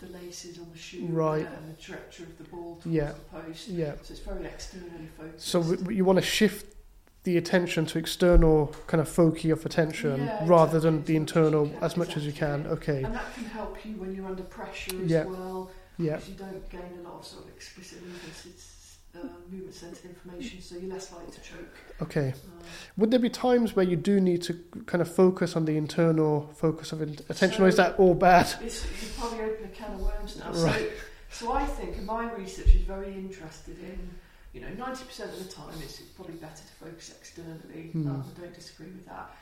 the 0.05 0.07
laces 0.17 0.59
on 0.59 0.67
the 0.73 0.77
shoe 0.77 1.05
Right. 1.05 1.47
and 1.47 1.73
the 1.73 1.81
trajectory 1.81 2.25
of 2.25 2.37
the 2.37 2.43
ball 2.45 2.75
towards 2.81 2.85
Yeah. 2.87 3.13
the 3.13 3.41
post. 3.41 3.67
Yeah. 3.69 3.93
So 4.03 4.11
it's 4.11 4.19
very 4.19 4.45
externally 4.45 5.07
focused. 5.17 5.47
So 5.47 5.63
w- 5.63 5.95
you 5.97 6.03
want 6.03 6.17
to 6.17 6.21
shift 6.25 6.75
the 7.23 7.37
attention 7.37 7.85
to 7.87 7.97
external 7.99 8.75
kind 8.87 8.99
of 8.99 9.07
focus 9.07 9.45
of 9.51 9.65
attention 9.65 10.19
Yeah, 10.25 10.45
rather 10.45 10.77
exactly, 10.77 10.79
than 10.89 10.99
as 10.99 11.05
the 11.07 11.13
much 11.19 11.29
as 11.29 11.35
internal 11.35 11.65
you 11.67 11.73
can, 11.73 11.83
as 11.83 11.97
much 11.97 12.17
as 12.17 12.25
you 12.25 12.33
can. 12.33 12.67
Okay. 12.67 13.03
and 13.03 13.15
that 13.15 13.33
can 13.35 13.45
help 13.45 13.85
you 13.85 13.93
when 13.95 14.13
you're 14.13 14.27
under 14.27 14.43
pressure 14.43 15.01
as 15.01 15.09
Yeah. 15.09 15.23
well. 15.25 15.71
Yeah. 15.97 16.15
because 16.15 16.29
you 16.29 16.35
don't 16.35 16.69
gain 16.69 16.99
a 16.99 17.03
lot 17.03 17.19
of 17.19 17.25
sort 17.25 17.45
of 17.45 17.51
explicit 17.51 18.01
movements, 18.01 18.45
it's 18.45 18.97
uh, 19.15 19.27
movement 19.49 19.73
centered 19.73 20.05
information, 20.05 20.61
so 20.61 20.75
you're 20.75 20.91
less 20.91 21.11
likely 21.11 21.31
to 21.31 21.41
choke. 21.41 21.77
Okay. 22.01 22.29
Um, 22.29 22.65
Would 22.97 23.11
there 23.11 23.19
be 23.19 23.29
times 23.29 23.75
where 23.75 23.85
you 23.85 23.95
do 23.95 24.19
need 24.19 24.41
to 24.43 24.53
kind 24.85 25.01
of 25.01 25.13
focus 25.13 25.55
on 25.55 25.65
the 25.65 25.77
internal 25.77 26.49
focus 26.55 26.91
of 26.91 27.01
in- 27.01 27.19
attention, 27.29 27.63
or 27.63 27.67
is 27.67 27.77
that 27.77 27.97
all 27.99 28.13
bad? 28.13 28.47
it's, 28.61 28.83
you 28.83 29.09
probably 29.17 29.41
open 29.41 29.65
a 29.65 29.69
can 29.69 29.93
of 29.93 30.01
worms 30.01 30.37
now. 30.37 30.51
Right. 30.51 30.89
So, 31.29 31.45
so 31.47 31.53
I 31.53 31.65
think, 31.65 31.97
and 31.97 32.05
my 32.05 32.31
research 32.33 32.75
is 32.75 32.81
very 32.81 33.13
interested 33.13 33.77
in, 33.79 34.09
you 34.53 34.61
know, 34.61 34.67
90% 34.67 35.19
of 35.23 35.37
the 35.37 35.51
time 35.51 35.73
it's 35.81 35.99
probably 35.99 36.35
better 36.35 36.63
to 36.63 36.85
focus 36.85 37.13
externally. 37.17 37.89
Hmm. 37.91 38.07
Um, 38.07 38.25
I 38.35 38.39
don't 38.41 38.53
disagree 38.53 38.87
with 38.87 39.05
that. 39.07 39.35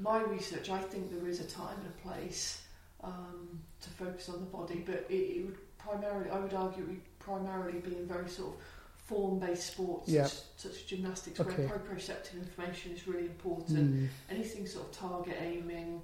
My 0.00 0.20
research, 0.22 0.68
I 0.68 0.78
think 0.78 1.10
there 1.10 1.28
is 1.28 1.40
a 1.40 1.44
time 1.44 1.76
and 1.82 1.88
a 1.88 2.08
place 2.08 2.62
um, 3.04 3.60
to 3.80 3.90
focus 3.90 4.28
on 4.28 4.40
the 4.40 4.46
body, 4.46 4.82
but 4.84 5.06
it, 5.08 5.14
it 5.14 5.44
would 5.46 5.58
primarily, 5.90 6.30
I 6.30 6.38
would 6.38 6.54
argue, 6.54 6.82
it 6.84 6.88
would 6.88 7.18
primarily 7.18 7.78
be 7.78 7.96
in 7.96 8.06
very 8.06 8.28
sort 8.28 8.54
of 8.54 8.60
form-based 9.06 9.66
sports, 9.72 10.12
such, 10.12 10.32
such 10.56 10.72
as 10.72 10.82
gymnastics, 10.82 11.38
Okay. 11.40 11.66
where 11.66 11.78
proprioceptive 11.78 12.34
information 12.34 12.92
is 12.92 13.06
really 13.06 13.26
important 13.26 13.78
Hmm. 13.78 14.06
anything 14.28 14.66
sort 14.66 14.86
of 14.86 14.92
target 14.92 15.36
aiming, 15.40 16.02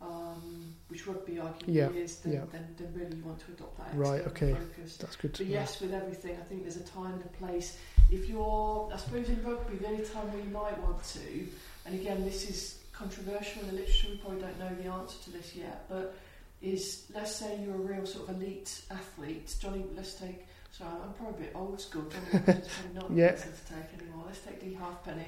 um, 0.00 0.74
which 0.88 1.06
rugby 1.06 1.34
arguably 1.36 1.74
Yeah, 1.74 1.88
is, 1.90 2.16
then, 2.20 2.46
then, 2.52 2.74
then 2.78 2.92
really 2.94 3.16
you 3.16 3.24
want 3.24 3.40
to 3.40 3.52
adopt 3.52 3.78
that 3.78 3.94
Right, 3.96 4.24
okay. 4.26 4.52
focus. 4.54 4.96
That's 4.98 5.16
good 5.16 5.32
But 5.32 5.40
know. 5.40 5.46
yes, 5.52 5.80
with 5.80 5.92
everything, 5.92 6.36
I 6.40 6.44
think 6.44 6.62
there's 6.62 6.76
a 6.76 6.84
time 6.84 7.14
and 7.14 7.24
a 7.24 7.28
place. 7.28 7.76
If 8.10 8.28
you're, 8.28 8.90
I 8.92 8.98
suppose 8.98 9.28
in 9.28 9.42
rugby, 9.42 9.76
the 9.78 9.88
only 9.88 10.04
time 10.04 10.30
where 10.32 10.42
you 10.42 10.50
might 10.50 10.78
want 10.80 11.02
to, 11.14 11.46
and 11.86 11.94
again, 11.98 12.24
this 12.24 12.48
is 12.48 12.78
controversial 12.92 13.62
in 13.62 13.68
the 13.68 13.74
literature, 13.74 14.08
we 14.10 14.16
probably 14.18 14.40
don't 14.42 14.58
know 14.60 14.74
the 14.76 14.88
answer 14.88 15.16
to 15.24 15.30
this 15.30 15.56
yet, 15.56 15.86
but 15.88 16.14
is, 16.64 17.04
let's 17.14 17.34
say 17.36 17.58
you're 17.64 17.74
a 17.74 17.78
real 17.78 18.06
sort 18.06 18.28
of 18.28 18.36
elite 18.42 18.82
athlete, 18.90 19.54
Jonny, 19.60 19.84
let's 19.96 20.14
take, 20.14 20.46
So 20.72 20.84
I'm 20.84 21.12
probably 21.14 21.44
a 21.44 21.46
bit 21.48 21.52
old 21.56 21.80
school, 21.80 22.02
Jonny 22.02 22.24
Wilkinson's 22.32 22.68
probably 22.74 23.00
not 23.00 23.10
Yeah. 23.12 23.30
to 23.32 23.42
take 23.42 24.00
anymore, 24.02 24.24
let's 24.26 24.40
take 24.40 24.62
Leigh 24.62 24.74
Halfpenny. 24.74 25.26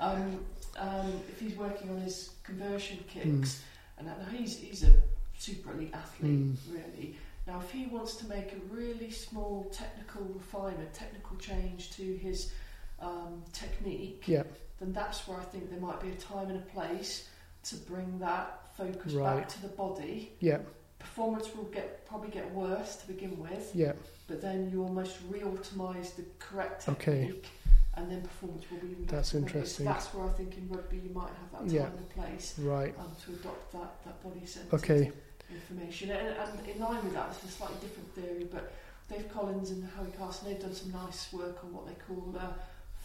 Um, 0.00 0.44
um, 0.76 1.12
if 1.28 1.40
he's 1.40 1.56
working 1.56 1.90
on 1.90 1.98
his 1.98 2.30
conversion 2.42 2.98
kicks, 3.08 3.62
and 3.98 4.06
now 4.06 4.14
he's, 4.32 4.58
he's 4.58 4.84
a 4.84 4.92
super 5.38 5.72
elite 5.72 5.94
athlete, 5.94 6.38
Mm. 6.40 6.56
really. 6.72 7.16
Now, 7.46 7.60
if 7.60 7.70
he 7.70 7.86
wants 7.86 8.14
to 8.16 8.26
make 8.28 8.52
a 8.52 8.74
really 8.74 9.10
small 9.10 9.64
technical 9.72 10.22
refinement, 10.34 10.92
technical 10.92 11.36
change 11.38 11.90
to 11.92 12.02
his 12.16 12.52
um, 13.00 13.42
technique, 13.52 14.24
Yeah. 14.26 14.42
then 14.80 14.92
that's 14.92 15.26
where 15.28 15.38
I 15.38 15.44
think 15.44 15.70
there 15.70 15.80
might 15.80 16.00
be 16.00 16.10
a 16.10 16.14
time 16.16 16.50
and 16.50 16.58
a 16.58 16.66
place 16.66 17.28
to 17.64 17.76
bring 17.76 18.18
that 18.18 18.74
focus 18.76 19.12
Right. 19.14 19.36
back 19.38 19.48
to 19.48 19.62
the 19.62 19.68
body. 19.68 20.32
Yeah. 20.40 20.58
Performance 20.98 21.54
will 21.54 21.64
get 21.64 22.06
probably 22.06 22.30
get 22.30 22.50
worse 22.52 22.96
to 22.96 23.06
begin 23.06 23.38
with, 23.38 23.70
Yeah. 23.74 23.92
but 24.26 24.40
then 24.40 24.70
you 24.70 24.82
almost 24.82 25.16
re-automise 25.28 26.16
the 26.16 26.24
correct 26.38 26.88
Okay. 26.88 27.26
technique, 27.26 27.48
and 27.94 28.10
then 28.10 28.22
performance 28.22 28.64
will 28.70 28.78
be 28.78 28.88
even 28.88 29.06
That's 29.06 29.32
better. 29.32 29.44
Interesting. 29.46 29.84
That's 29.86 30.06
where 30.14 30.26
I 30.26 30.32
think 30.32 30.56
in 30.56 30.68
rugby 30.68 30.96
you 30.98 31.10
might 31.10 31.30
have 31.30 31.50
that 31.52 31.58
time 31.60 31.70
Yeah. 31.70 31.86
and 31.86 32.08
place 32.10 32.58
Right. 32.58 32.98
um, 32.98 33.12
to 33.26 33.32
adopt 33.32 33.72
that, 33.72 34.04
that 34.04 34.22
body 34.22 34.44
centred 34.46 34.74
Okay. 34.74 35.12
information. 35.50 36.10
And, 36.10 36.28
and 36.36 36.66
in 36.68 36.80
line 36.80 37.04
with 37.04 37.14
that, 37.14 37.30
it's 37.30 37.44
a 37.44 37.48
slightly 37.56 37.76
different 37.80 38.12
theory, 38.14 38.44
but 38.50 38.72
Dave 39.08 39.30
Collins 39.32 39.70
and 39.70 39.84
Howie 39.90 40.10
Carson, 40.18 40.48
they've 40.48 40.60
done 40.60 40.74
some 40.74 40.90
nice 40.92 41.32
work 41.32 41.62
on 41.64 41.72
what 41.72 41.86
they 41.86 41.94
call 41.94 42.30
the 42.32 42.54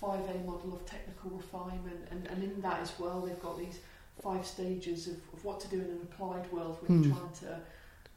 5A 0.01 0.43
model 0.45 0.73
of 0.73 0.85
technical 0.85 1.29
refinement. 1.31 2.07
And, 2.11 2.27
and 2.27 2.43
in 2.43 2.59
that 2.61 2.81
as 2.81 2.97
well, 2.99 3.21
they've 3.21 3.39
got 3.39 3.57
these 3.57 3.79
five 4.21 4.45
stages 4.45 5.07
of, 5.07 5.15
of 5.33 5.43
what 5.45 5.59
to 5.61 5.67
do 5.69 5.77
in 5.77 5.85
an 5.85 5.99
applied 6.03 6.51
world 6.51 6.77
when 6.81 6.97
Hmm. 6.99 7.03
you're 7.09 7.15
trying 7.15 7.31
to 7.33 7.59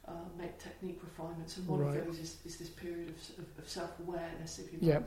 uh, 0.07 0.11
make 0.37 0.57
technique 0.59 0.99
refinements. 1.03 1.57
And 1.57 1.67
one 1.67 1.79
Right. 1.81 1.99
of 1.99 2.05
those 2.05 2.19
is, 2.19 2.37
is 2.45 2.57
this 2.57 2.69
period 2.69 3.09
of, 3.09 3.39
of, 3.39 3.45
of 3.63 3.69
self-awareness, 3.69 4.59
if 4.59 4.71
you 4.73 4.79
Yeah. 4.81 4.99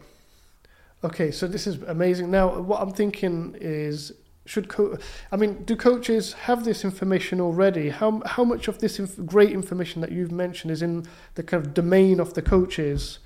Okay, 1.02 1.30
so 1.30 1.46
this 1.46 1.66
is 1.66 1.82
amazing. 1.84 2.30
Now, 2.30 2.60
what 2.60 2.82
I'm 2.82 2.92
thinking 2.92 3.56
is, 3.58 4.12
should 4.44 4.68
co- 4.68 4.98
I 5.32 5.36
mean, 5.36 5.64
do 5.64 5.74
coaches 5.74 6.34
have 6.34 6.64
this 6.64 6.84
information 6.84 7.40
already? 7.40 7.88
How 7.90 8.20
how 8.26 8.44
much 8.44 8.68
of 8.68 8.78
this 8.80 8.98
inf- 8.98 9.24
great 9.24 9.52
information 9.52 10.02
that 10.02 10.12
you've 10.12 10.32
mentioned 10.32 10.70
is 10.72 10.82
in 10.82 11.06
the 11.36 11.42
kind 11.42 11.64
of 11.64 11.72
domain 11.72 12.20
of 12.20 12.34
the 12.34 12.42
coaches? 12.42 13.18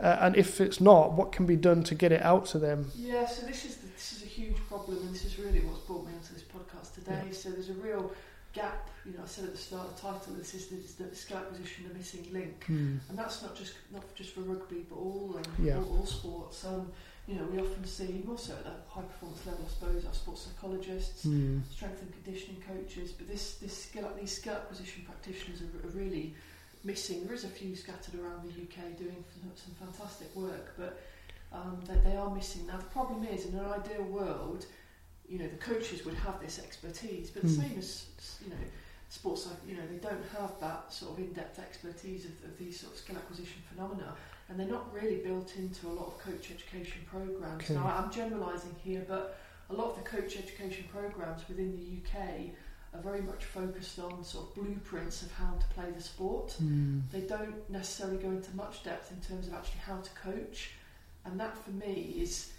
Uh, 0.00 0.16
and 0.20 0.36
if 0.36 0.60
it's 0.60 0.80
not, 0.80 1.12
what 1.12 1.32
can 1.32 1.44
be 1.44 1.56
done 1.56 1.82
to 1.82 1.94
get 1.94 2.12
it 2.12 2.22
out 2.22 2.46
to 2.46 2.58
them? 2.58 2.90
Yeah, 2.96 3.26
so 3.26 3.44
this 3.46 3.64
is 3.64 3.76
the, 3.78 3.88
this 3.88 4.12
is 4.12 4.22
a 4.22 4.26
huge 4.26 4.56
problem, 4.68 4.98
and 4.98 5.12
this 5.14 5.24
is 5.24 5.38
really 5.38 5.60
what's 5.60 5.80
brought 5.80 6.06
me 6.06 6.12
onto 6.14 6.32
this 6.32 6.44
podcast 6.44 6.94
today. 6.94 7.20
Yeah. 7.26 7.32
So 7.32 7.50
there's 7.50 7.68
a 7.70 7.74
real 7.74 8.12
gap. 8.58 8.88
You 9.06 9.12
know, 9.14 9.22
I 9.24 9.26
said 9.26 9.44
at 9.44 9.52
the 9.52 9.58
start, 9.58 9.94
the 9.96 10.02
title 10.02 10.32
of 10.32 10.38
this 10.38 10.52
is 10.54 10.66
the, 10.68 11.04
the 11.04 11.14
skill 11.14 11.38
acquisition, 11.38 11.86
the 11.88 11.94
missing 11.94 12.26
link, 12.32 12.64
and 12.68 13.00
that's 13.14 13.42
not 13.42 13.56
just 13.56 13.74
not 13.92 14.04
just 14.14 14.30
for 14.34 14.40
rugby, 14.40 14.84
but 14.90 14.96
all 14.96 15.34
um, 15.36 15.64
Yeah. 15.66 15.76
all, 15.78 15.98
all 15.98 16.06
sports. 16.06 16.64
Um, 16.64 16.90
you 17.28 17.34
know, 17.36 17.44
we 17.52 17.58
often 17.58 17.84
see 17.84 18.22
more 18.26 18.38
so 18.38 18.54
at 18.54 18.64
the 18.64 18.70
high 18.88 19.02
performance 19.02 19.44
level, 19.46 19.64
I 19.66 19.70
suppose, 19.76 20.04
our 20.06 20.14
sports 20.14 20.42
psychologists, 20.46 21.22
Hmm. 21.24 21.58
strength 21.70 22.00
and 22.02 22.12
conditioning 22.18 22.60
coaches, 22.72 23.12
but 23.12 23.28
this 23.28 23.44
this 23.62 23.76
skill 23.84 24.10
these 24.20 24.34
skill 24.40 24.54
acquisition 24.54 25.04
practitioners 25.04 25.60
are, 25.62 25.86
are 25.86 25.90
really 26.02 26.34
missing. 26.84 27.24
There 27.24 27.34
is 27.34 27.44
a 27.44 27.48
few 27.60 27.74
scattered 27.76 28.14
around 28.20 28.40
the 28.48 28.54
UK 28.64 28.96
doing 28.98 29.24
some, 29.32 29.50
some 29.64 29.74
fantastic 29.86 30.34
work, 30.36 30.74
but 30.76 30.92
um, 31.52 31.80
they, 31.86 31.98
they 32.10 32.16
are 32.16 32.30
missing. 32.34 32.66
Now 32.66 32.76
the 32.78 32.90
problem 32.98 33.24
is, 33.24 33.46
in 33.46 33.54
an 33.58 33.64
ideal 33.78 34.04
world, 34.04 34.66
you 35.28 35.38
know, 35.38 35.48
the 35.48 35.56
coaches 35.56 36.04
would 36.04 36.14
have 36.14 36.40
this 36.40 36.58
expertise, 36.58 37.30
but 37.30 37.42
the 37.42 37.48
Hmm. 37.48 37.60
same 37.60 37.78
as 37.78 38.06
you 38.42 38.50
know, 38.50 38.56
sports, 39.10 39.44
psych- 39.44 39.66
you 39.66 39.76
know, 39.76 39.86
they 39.86 39.96
don't 39.98 40.24
have 40.38 40.58
that 40.60 40.92
sort 40.92 41.12
of 41.12 41.18
in-depth 41.18 41.58
expertise 41.58 42.24
of, 42.24 42.32
of 42.44 42.58
these 42.58 42.80
sort 42.80 42.92
of 42.92 42.98
skill 42.98 43.16
acquisition 43.16 43.62
phenomena, 43.70 44.16
and 44.48 44.58
they're 44.58 44.66
not 44.66 44.92
really 44.92 45.16
built 45.16 45.54
into 45.56 45.86
a 45.88 45.92
lot 45.92 46.06
of 46.08 46.18
coach 46.18 46.50
education 46.50 47.02
programs. 47.10 47.64
Okay. 47.64 47.74
Now 47.74 47.86
I'm 47.86 48.10
generalising 48.10 48.74
here, 48.82 49.04
but 49.06 49.38
a 49.70 49.74
lot 49.74 49.90
of 49.90 49.96
the 49.96 50.08
coach 50.08 50.36
education 50.36 50.84
programs 50.90 51.46
within 51.48 51.76
the 51.76 51.82
UK 51.98 52.52
are 52.94 53.00
very 53.02 53.20
much 53.20 53.44
focused 53.44 53.98
on 53.98 54.24
sort 54.24 54.48
of 54.48 54.54
blueprints 54.54 55.20
of 55.22 55.30
how 55.32 55.52
to 55.52 55.66
play 55.74 55.90
the 55.90 56.02
sport. 56.02 56.52
Hmm. 56.52 57.00
They 57.12 57.20
don't 57.20 57.68
necessarily 57.68 58.16
go 58.16 58.30
into 58.30 58.54
much 58.56 58.82
depth 58.82 59.12
in 59.12 59.20
terms 59.20 59.46
of 59.46 59.52
actually 59.54 59.80
how 59.80 59.98
to 60.00 60.10
coach, 60.12 60.70
and 61.26 61.38
that 61.38 61.54
for 61.62 61.70
me 61.72 62.14
is 62.18 62.52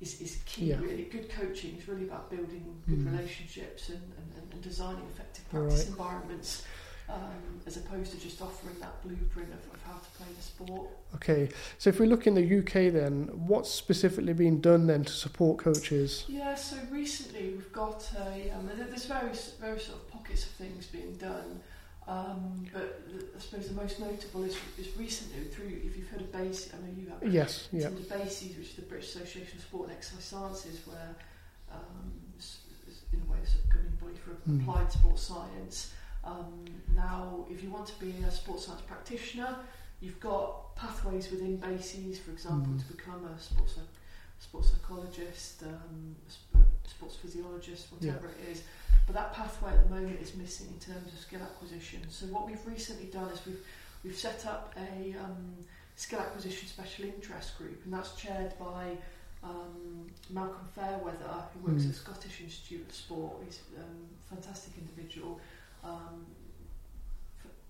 is, 0.00 0.20
is 0.20 0.38
key. 0.46 0.66
Yeah. 0.66 0.76
Really, 0.80 1.04
good 1.04 1.28
coaching 1.30 1.76
is 1.76 1.88
really 1.88 2.04
about 2.04 2.30
building 2.30 2.64
good 2.88 2.98
Mm. 3.00 3.12
relationships 3.12 3.88
and, 3.88 4.00
and, 4.18 4.52
and 4.52 4.62
designing 4.62 5.04
effective 5.14 5.48
practice 5.50 5.80
Right. 5.80 5.88
environments, 5.88 6.62
um, 7.08 7.60
as 7.66 7.76
opposed 7.78 8.12
to 8.12 8.18
just 8.20 8.40
offering 8.40 8.78
that 8.80 9.02
blueprint 9.02 9.48
of, 9.52 9.74
of 9.74 9.82
how 9.82 9.94
to 9.98 10.08
play 10.16 10.26
the 10.36 10.42
sport. 10.42 10.88
Okay, 11.16 11.48
so 11.78 11.90
if 11.90 11.98
we 11.98 12.06
look 12.06 12.26
in 12.26 12.34
the 12.34 12.58
UK, 12.58 12.92
then 12.92 13.28
what's 13.46 13.70
specifically 13.70 14.34
being 14.34 14.60
done 14.60 14.86
then 14.86 15.04
to 15.04 15.12
support 15.12 15.58
coaches? 15.58 16.24
Yeah, 16.28 16.54
so 16.54 16.76
recently 16.90 17.50
we've 17.50 17.72
got 17.72 18.08
a, 18.18 18.50
um, 18.50 18.70
there's 18.76 19.06
various, 19.06 19.54
various 19.60 19.86
sort 19.86 19.98
of 19.98 20.10
pockets 20.12 20.44
of 20.44 20.50
things 20.52 20.86
being 20.86 21.14
done, 21.16 21.60
um, 22.08 22.64
but 22.72 23.00
I 23.36 23.38
suppose 23.38 23.68
the 23.68 23.74
most 23.74 24.00
notable 24.00 24.42
is, 24.44 24.56
is 24.78 24.96
recently 24.96 25.44
through, 25.44 25.68
if 25.84 25.96
you've 25.96 26.08
heard 26.08 26.22
of 26.22 26.32
BASES, 26.32 26.72
I 26.74 26.78
know 26.78 26.92
you 26.98 27.06
have, 27.10 27.32
Yes, 27.32 27.68
yeah, 27.72 27.86
under 27.88 28.00
BASES, 28.02 28.56
which 28.56 28.68
is 28.70 28.74
the 28.76 28.82
British 28.82 29.14
Association 29.14 29.58
of 29.58 29.64
Sport 29.64 29.88
and 29.88 29.96
Exercise 29.98 30.24
Sciences, 30.24 30.80
where 30.86 31.14
um, 31.70 32.12
in 33.12 33.20
a 33.20 33.30
way 33.30 33.38
it's 33.42 33.54
a 33.54 33.66
governing 33.72 33.96
body 34.00 34.14
for 34.24 34.30
Mm. 34.50 34.62
applied 34.62 34.90
sports 34.92 35.22
science. 35.22 35.92
Um, 36.24 36.64
now, 36.94 37.46
if 37.50 37.62
you 37.62 37.70
want 37.70 37.86
to 37.88 37.98
be 38.00 38.14
a 38.26 38.30
sports 38.30 38.66
science 38.66 38.80
practitioner, 38.82 39.56
you've 40.00 40.20
got 40.20 40.74
pathways 40.76 41.30
within 41.30 41.56
BASES, 41.58 42.18
for 42.20 42.30
example, 42.30 42.72
Mm. 42.72 42.80
to 42.86 42.92
become 42.94 43.24
a 43.26 43.38
sports 43.38 43.74
sports 44.40 44.70
psychologist, 44.70 45.62
um, 45.64 46.14
a 46.54 46.88
sports 46.88 47.16
physiologist, 47.16 47.90
whatever 47.92 48.28
it 48.28 48.48
is. 48.52 48.62
But 49.08 49.14
that 49.14 49.32
pathway 49.32 49.70
at 49.72 49.88
the 49.88 49.94
moment 49.94 50.20
is 50.20 50.34
missing 50.36 50.66
in 50.68 50.78
terms 50.78 51.10
of 51.14 51.18
skill 51.18 51.40
acquisition. 51.40 52.02
So 52.10 52.26
what 52.26 52.46
we've 52.46 52.64
recently 52.66 53.06
done 53.06 53.30
is 53.30 53.40
we've 53.46 53.64
we've 54.04 54.14
set 54.16 54.44
up 54.44 54.74
a 54.76 55.14
um, 55.18 55.54
skill 55.96 56.20
acquisition 56.20 56.68
special 56.68 57.06
interest 57.06 57.56
group, 57.56 57.80
and 57.86 57.92
that's 57.94 58.14
chaired 58.16 58.52
by 58.60 58.98
um, 59.42 60.10
Malcolm 60.28 60.68
Fairweather, 60.74 61.42
who 61.54 61.70
works 61.72 61.84
Mm. 61.84 61.88
at 61.90 61.94
Scottish 61.96 62.40
Institute 62.42 62.86
of 62.86 62.94
Sport. 62.94 63.32
He's 63.46 63.60
um, 63.78 63.84
a 64.30 64.34
fantastic 64.34 64.74
individual, 64.76 65.40
um, 65.82 66.26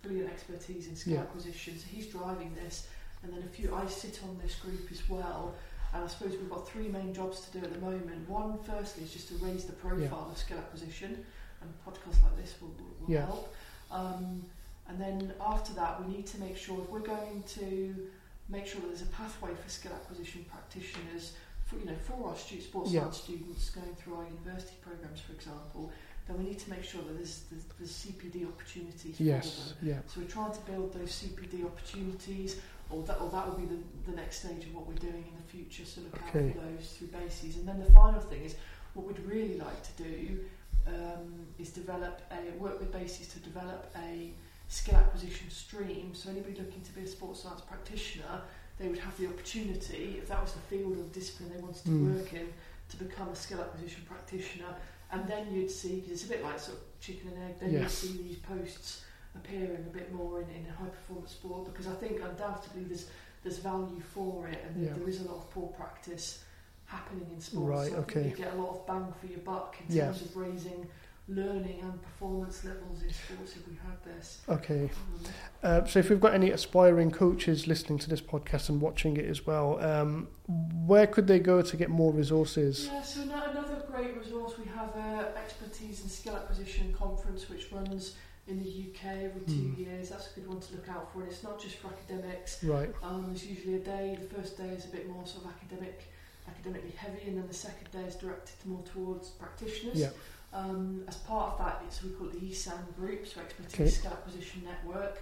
brilliant 0.03 0.31
expertise 0.33 0.89
in 0.89 0.97
skill 0.97 1.15
Yeah. 1.15 1.21
acquisition. 1.21 1.79
So 1.79 1.87
he's 1.89 2.09
driving 2.09 2.53
this, 2.57 2.89
and 3.23 3.33
then 3.33 3.45
a 3.45 3.49
few. 3.49 3.73
I 3.73 3.87
sit 3.87 4.19
on 4.25 4.37
this 4.43 4.57
group 4.57 4.91
as 4.91 5.09
well. 5.09 5.55
And 5.95 6.05
I 6.05 6.07
suppose 6.07 6.33
we've 6.33 6.51
got 6.51 6.69
three 6.69 6.89
main 6.89 7.15
jobs 7.15 7.41
to 7.47 7.59
do 7.59 7.65
at 7.65 7.73
the 7.73 7.79
moment. 7.81 8.29
One, 8.29 8.59
firstly, 8.63 9.05
is 9.05 9.13
just 9.13 9.29
to 9.29 9.35
raise 9.37 9.65
the 9.65 9.73
profile 9.73 10.29
of 10.31 10.37
skill 10.37 10.59
acquisition, 10.59 11.25
and 11.63 11.71
podcasts 11.87 12.23
like 12.23 12.37
this 12.37 12.55
will, 12.61 12.69
will, 13.01 13.11
Yeah. 13.11 13.27
help. 13.27 13.55
Um, 13.91 14.45
and 14.89 15.01
then 15.01 15.33
after 15.41 15.73
that, 15.75 16.03
we 16.05 16.13
need 16.15 16.27
to 16.29 16.39
make 16.41 16.57
sure 16.57 16.79
if 16.83 16.89
we're 16.91 17.01
going 17.01 17.43
to 17.59 18.09
make 18.49 18.67
sure 18.67 18.81
that 18.81 18.89
there's 18.89 19.03
a 19.03 19.07
pathway 19.07 19.55
for 19.55 19.69
skill 19.69 19.93
acquisition 19.93 20.45
practitioners, 20.51 21.33
for, 21.67 21.77
you 21.77 21.85
know, 21.87 21.97
for 21.97 22.29
our 22.29 22.37
stu- 22.37 22.61
sports 22.61 22.91
Yeah. 22.91 23.01
science 23.03 23.19
students 23.19 23.71
going 23.71 23.95
through 23.97 24.15
our 24.17 24.25
university 24.25 24.77
programs, 24.81 25.21
for 25.21 25.33
example, 25.33 25.91
then 26.29 26.39
we 26.39 26.45
need 26.51 26.59
to 26.59 26.71
make 26.71 26.85
sure 26.85 27.01
that 27.03 27.17
there's, 27.17 27.45
there's, 27.51 27.65
there's 27.79 27.91
CPD 27.91 28.47
opportunities 28.47 29.17
for 29.17 29.23
Yes. 29.23 29.75
them. 29.81 29.89
Yeah. 29.89 29.99
So 30.07 30.21
we're 30.21 30.27
trying 30.29 30.53
to 30.53 30.61
build 30.71 30.93
those 30.93 31.11
CPD 31.11 31.65
opportunities, 31.65 32.57
or 32.91 33.03
that, 33.05 33.19
or 33.21 33.31
that 33.31 33.49
will 33.49 33.57
be 33.59 33.65
the, 33.67 33.79
the 34.11 34.17
next 34.17 34.41
stage 34.45 34.65
of 34.67 34.75
what 34.75 34.87
we're 34.87 34.95
doing 34.95 35.25
in 35.27 35.35
the 35.37 35.49
future. 35.51 35.85
So 35.87 36.03
look 36.03 36.15
Okay. 36.29 36.49
out 36.51 36.55
for 36.55 36.61
those 36.61 36.93
through 36.99 37.09
BASES. 37.09 37.57
And 37.57 37.67
then 37.67 37.81
the 37.81 37.91
final 37.93 38.21
thing 38.21 38.45
is 38.45 38.57
what 38.95 39.07
we'd 39.07 39.19
really 39.21 39.59
like 39.59 39.83
to 39.83 40.03
do 40.03 40.41
um, 40.87 41.47
is 41.59 41.71
develop 41.71 42.21
a 42.31 42.57
work 42.59 42.79
with 42.81 42.93
BASES 42.93 43.29
to 43.29 43.39
develop 43.41 43.91
a 43.97 44.33
skill 44.69 44.97
acquisition 44.97 45.49
stream. 45.51 46.15
So 46.15 46.31
anybody 46.31 46.57
looking 46.59 46.83
to 46.83 46.93
be 46.93 47.03
a 47.03 47.07
sports 47.07 47.43
science 47.43 47.63
practitioner, 47.63 48.43
they 48.79 48.89
would 48.89 48.99
have 48.99 49.17
the 49.19 49.27
opportunity, 49.29 50.17
if 50.19 50.29
that 50.29 50.43
was 50.43 50.53
the 50.53 50.61
field 50.61 50.93
or 50.99 51.03
discipline 51.13 51.51
they 51.55 51.61
wanted 51.61 51.83
to 51.85 51.91
Mm. 51.91 52.15
work 52.21 52.33
in, 52.35 52.49
to 52.91 52.97
become 52.97 53.29
a 53.29 53.37
skill 53.37 53.61
acquisition 53.61 54.03
practitioner. 54.07 54.75
And 55.11 55.27
then 55.27 55.53
you'd 55.53 55.71
see, 55.71 55.97
because 55.97 56.13
it's 56.13 56.25
a 56.25 56.29
bit 56.29 56.45
like 56.45 56.59
sort 56.59 56.79
of 56.79 56.85
chicken 57.01 57.31
and 57.35 57.51
egg, 57.51 57.59
then 57.61 57.73
you'd 57.73 57.91
see 57.91 58.19
these 58.23 58.37
posts 58.39 59.03
appearing 59.35 59.85
a 59.87 59.93
bit 59.93 60.13
more 60.13 60.41
in, 60.41 60.49
in 60.51 60.65
high 60.67 60.87
performance 60.89 61.33
sport 61.33 61.67
because 61.67 61.87
I 61.87 61.93
think 61.95 62.21
undoubtedly 62.21 62.85
there's 62.85 63.09
there's 63.45 63.59
value 63.59 64.01
for 64.01 64.49
it 64.49 64.59
and 64.67 64.85
Yeah. 64.85 64.93
there 64.95 65.09
is 65.09 65.21
a 65.21 65.25
lot 65.29 65.37
of 65.37 65.51
poor 65.53 65.69
practice 65.69 66.43
happening 66.87 67.27
in 67.33 67.41
sports. 67.41 67.69
Right, 67.69 67.91
so 67.93 67.99
I 68.01 68.03
think 68.03 68.17
okay. 68.17 68.29
you 68.31 68.35
get 68.37 68.53
a 68.55 68.57
lot 68.57 68.71
of 68.71 68.87
bang 68.87 69.13
for 69.21 69.27
your 69.27 69.39
buck 69.41 69.77
in 69.89 69.95
Yeah. 69.95 70.07
terms 70.07 70.23
of 70.23 70.37
raising 70.37 70.89
learning 71.29 71.81
and 71.83 72.01
performance 72.03 72.65
levels 72.65 73.03
in 73.03 73.13
sports 73.13 73.55
if 73.57 73.69
we 73.69 73.75
had 73.75 74.03
this. 74.05 74.41
Okay. 74.49 74.85
Um, 74.85 74.91
Uh, 75.63 75.85
so 75.85 75.99
if 75.99 76.09
we've 76.09 76.21
got 76.21 76.33
any 76.35 76.51
aspiring 76.51 77.11
coaches 77.11 77.67
listening 77.67 77.99
to 77.99 78.09
this 78.09 78.21
podcast 78.21 78.69
and 78.69 78.81
watching 78.81 79.17
it 79.17 79.25
as 79.27 79.45
well, 79.47 79.79
um, 79.83 80.29
where 80.87 81.07
could 81.07 81.27
they 81.27 81.39
go 81.41 81.61
to 81.63 81.77
get 81.77 81.91
more 81.91 82.13
resources? 82.13 82.87
Yeah, 82.87 83.03
so 83.03 83.23
ano- 83.23 83.51
another 83.51 83.83
great 83.91 84.17
resource 84.17 84.57
we 84.57 84.65
have 84.67 84.95
a 84.97 85.37
expertise 85.37 86.01
and 86.03 86.11
skill 86.11 86.37
acquisition 86.37 86.93
conference 86.93 87.49
which 87.51 87.71
runs 87.73 88.15
in 88.47 88.59
the 88.63 88.69
UK 88.71 89.25
every 89.25 89.43
two 89.47 89.53
Hmm. 89.75 89.83
years. 89.83 90.09
That's 90.11 90.31
a 90.31 90.35
good 90.41 90.49
one 90.49 90.61
to 90.61 90.75
look 90.77 90.89
out 90.89 91.13
for. 91.13 91.23
And 91.23 91.31
it's 91.31 91.43
not 91.43 91.61
just 91.61 91.77
for 91.77 91.89
academics. 91.89 92.63
Right. 92.65 92.91
Um, 93.03 93.25
there's 93.27 93.45
usually 93.45 93.75
a 93.75 93.81
day. 93.81 94.17
The 94.19 94.35
first 94.37 94.57
day 94.57 94.69
is 94.71 94.87
a 94.87 94.89
bit 94.89 95.07
more 95.09 95.27
sort 95.27 95.45
of 95.45 95.51
academic, 95.51 96.05
academically 96.49 96.93
heavy, 96.93 97.29
and 97.29 97.37
then 97.37 97.47
the 97.49 97.53
second 97.53 97.91
day 97.91 98.05
is 98.09 98.15
directed 98.15 98.55
more 98.65 98.83
towards 98.95 99.29
practitioners. 99.31 99.97
Yeah. 99.99 100.11
Um, 100.53 101.05
as 101.07 101.17
part 101.19 101.53
of 101.53 101.59
that, 101.59 101.83
it's 101.87 102.03
we 102.03 102.11
call 102.11 102.29
it 102.29 102.41
the 102.41 102.47
ESAN 102.51 102.95
group, 102.97 103.27
so 103.27 103.41
Expertise 103.41 103.75
Okay. 103.75 103.89
Skill 103.91 104.13
Acquisition 104.13 104.63
Network. 104.65 105.19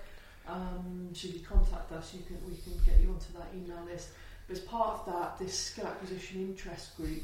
Um, 0.46 1.10
should 1.12 1.34
you 1.34 1.40
contact 1.40 1.90
us, 1.92 2.14
you 2.14 2.20
can 2.26 2.38
we 2.48 2.56
can 2.56 2.72
get 2.86 3.00
you 3.00 3.08
onto 3.10 3.32
that 3.32 3.48
email 3.54 3.84
list. 3.84 4.10
But 4.46 4.56
as 4.58 4.62
part 4.62 5.00
of 5.00 5.06
that, 5.12 5.38
this 5.38 5.58
skill 5.58 5.86
acquisition 5.86 6.42
interest 6.42 6.96
group, 6.96 7.22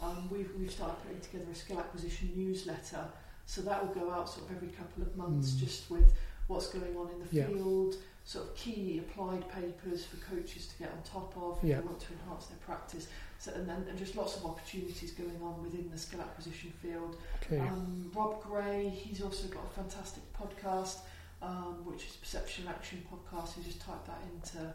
um, 0.00 0.28
we've 0.30 0.50
we've 0.58 0.70
started 0.70 0.96
putting 1.02 1.20
together 1.20 1.50
a 1.52 1.54
skill 1.54 1.78
acquisition 1.80 2.32
newsletter. 2.34 3.04
So 3.44 3.60
that 3.62 3.86
will 3.86 3.92
go 3.94 4.10
out 4.10 4.30
sort 4.30 4.48
of 4.48 4.56
every 4.56 4.68
couple 4.68 5.02
of 5.02 5.14
months, 5.16 5.50
Mm. 5.52 5.58
just 5.60 5.90
with 5.90 6.14
what's 6.46 6.68
going 6.68 6.96
on 6.96 7.10
in 7.10 7.18
the 7.28 7.36
Yeah. 7.36 7.46
field, 7.48 7.96
sort 8.24 8.46
of 8.48 8.54
key 8.56 9.00
applied 9.00 9.46
papers 9.50 10.06
for 10.06 10.16
coaches 10.24 10.68
to 10.68 10.78
get 10.78 10.90
on 10.92 11.02
top 11.02 11.36
of 11.36 11.58
if 11.58 11.64
Yeah. 11.64 11.80
they 11.80 11.86
want 11.86 12.00
to 12.00 12.12
enhance 12.14 12.46
their 12.46 12.58
practice. 12.58 13.08
So, 13.42 13.50
and 13.56 13.68
then 13.68 13.84
and 13.88 13.98
just 13.98 14.14
lots 14.14 14.36
of 14.36 14.44
opportunities 14.46 15.10
going 15.10 15.40
on 15.42 15.60
within 15.64 15.90
the 15.90 15.98
skill 15.98 16.20
acquisition 16.20 16.72
field. 16.80 17.16
Okay. 17.42 17.58
Um, 17.58 18.08
Rob 18.14 18.40
Gray, 18.40 18.88
he's 18.88 19.20
also 19.20 19.48
got 19.48 19.64
a 19.66 19.74
fantastic 19.80 20.22
podcast, 20.32 20.98
um, 21.42 21.84
which 21.84 22.06
is 22.06 22.12
Perception 22.22 22.68
Action 22.68 23.02
Podcast. 23.12 23.56
You 23.56 23.64
just 23.64 23.80
type 23.80 24.06
that 24.06 24.20
into 24.32 24.72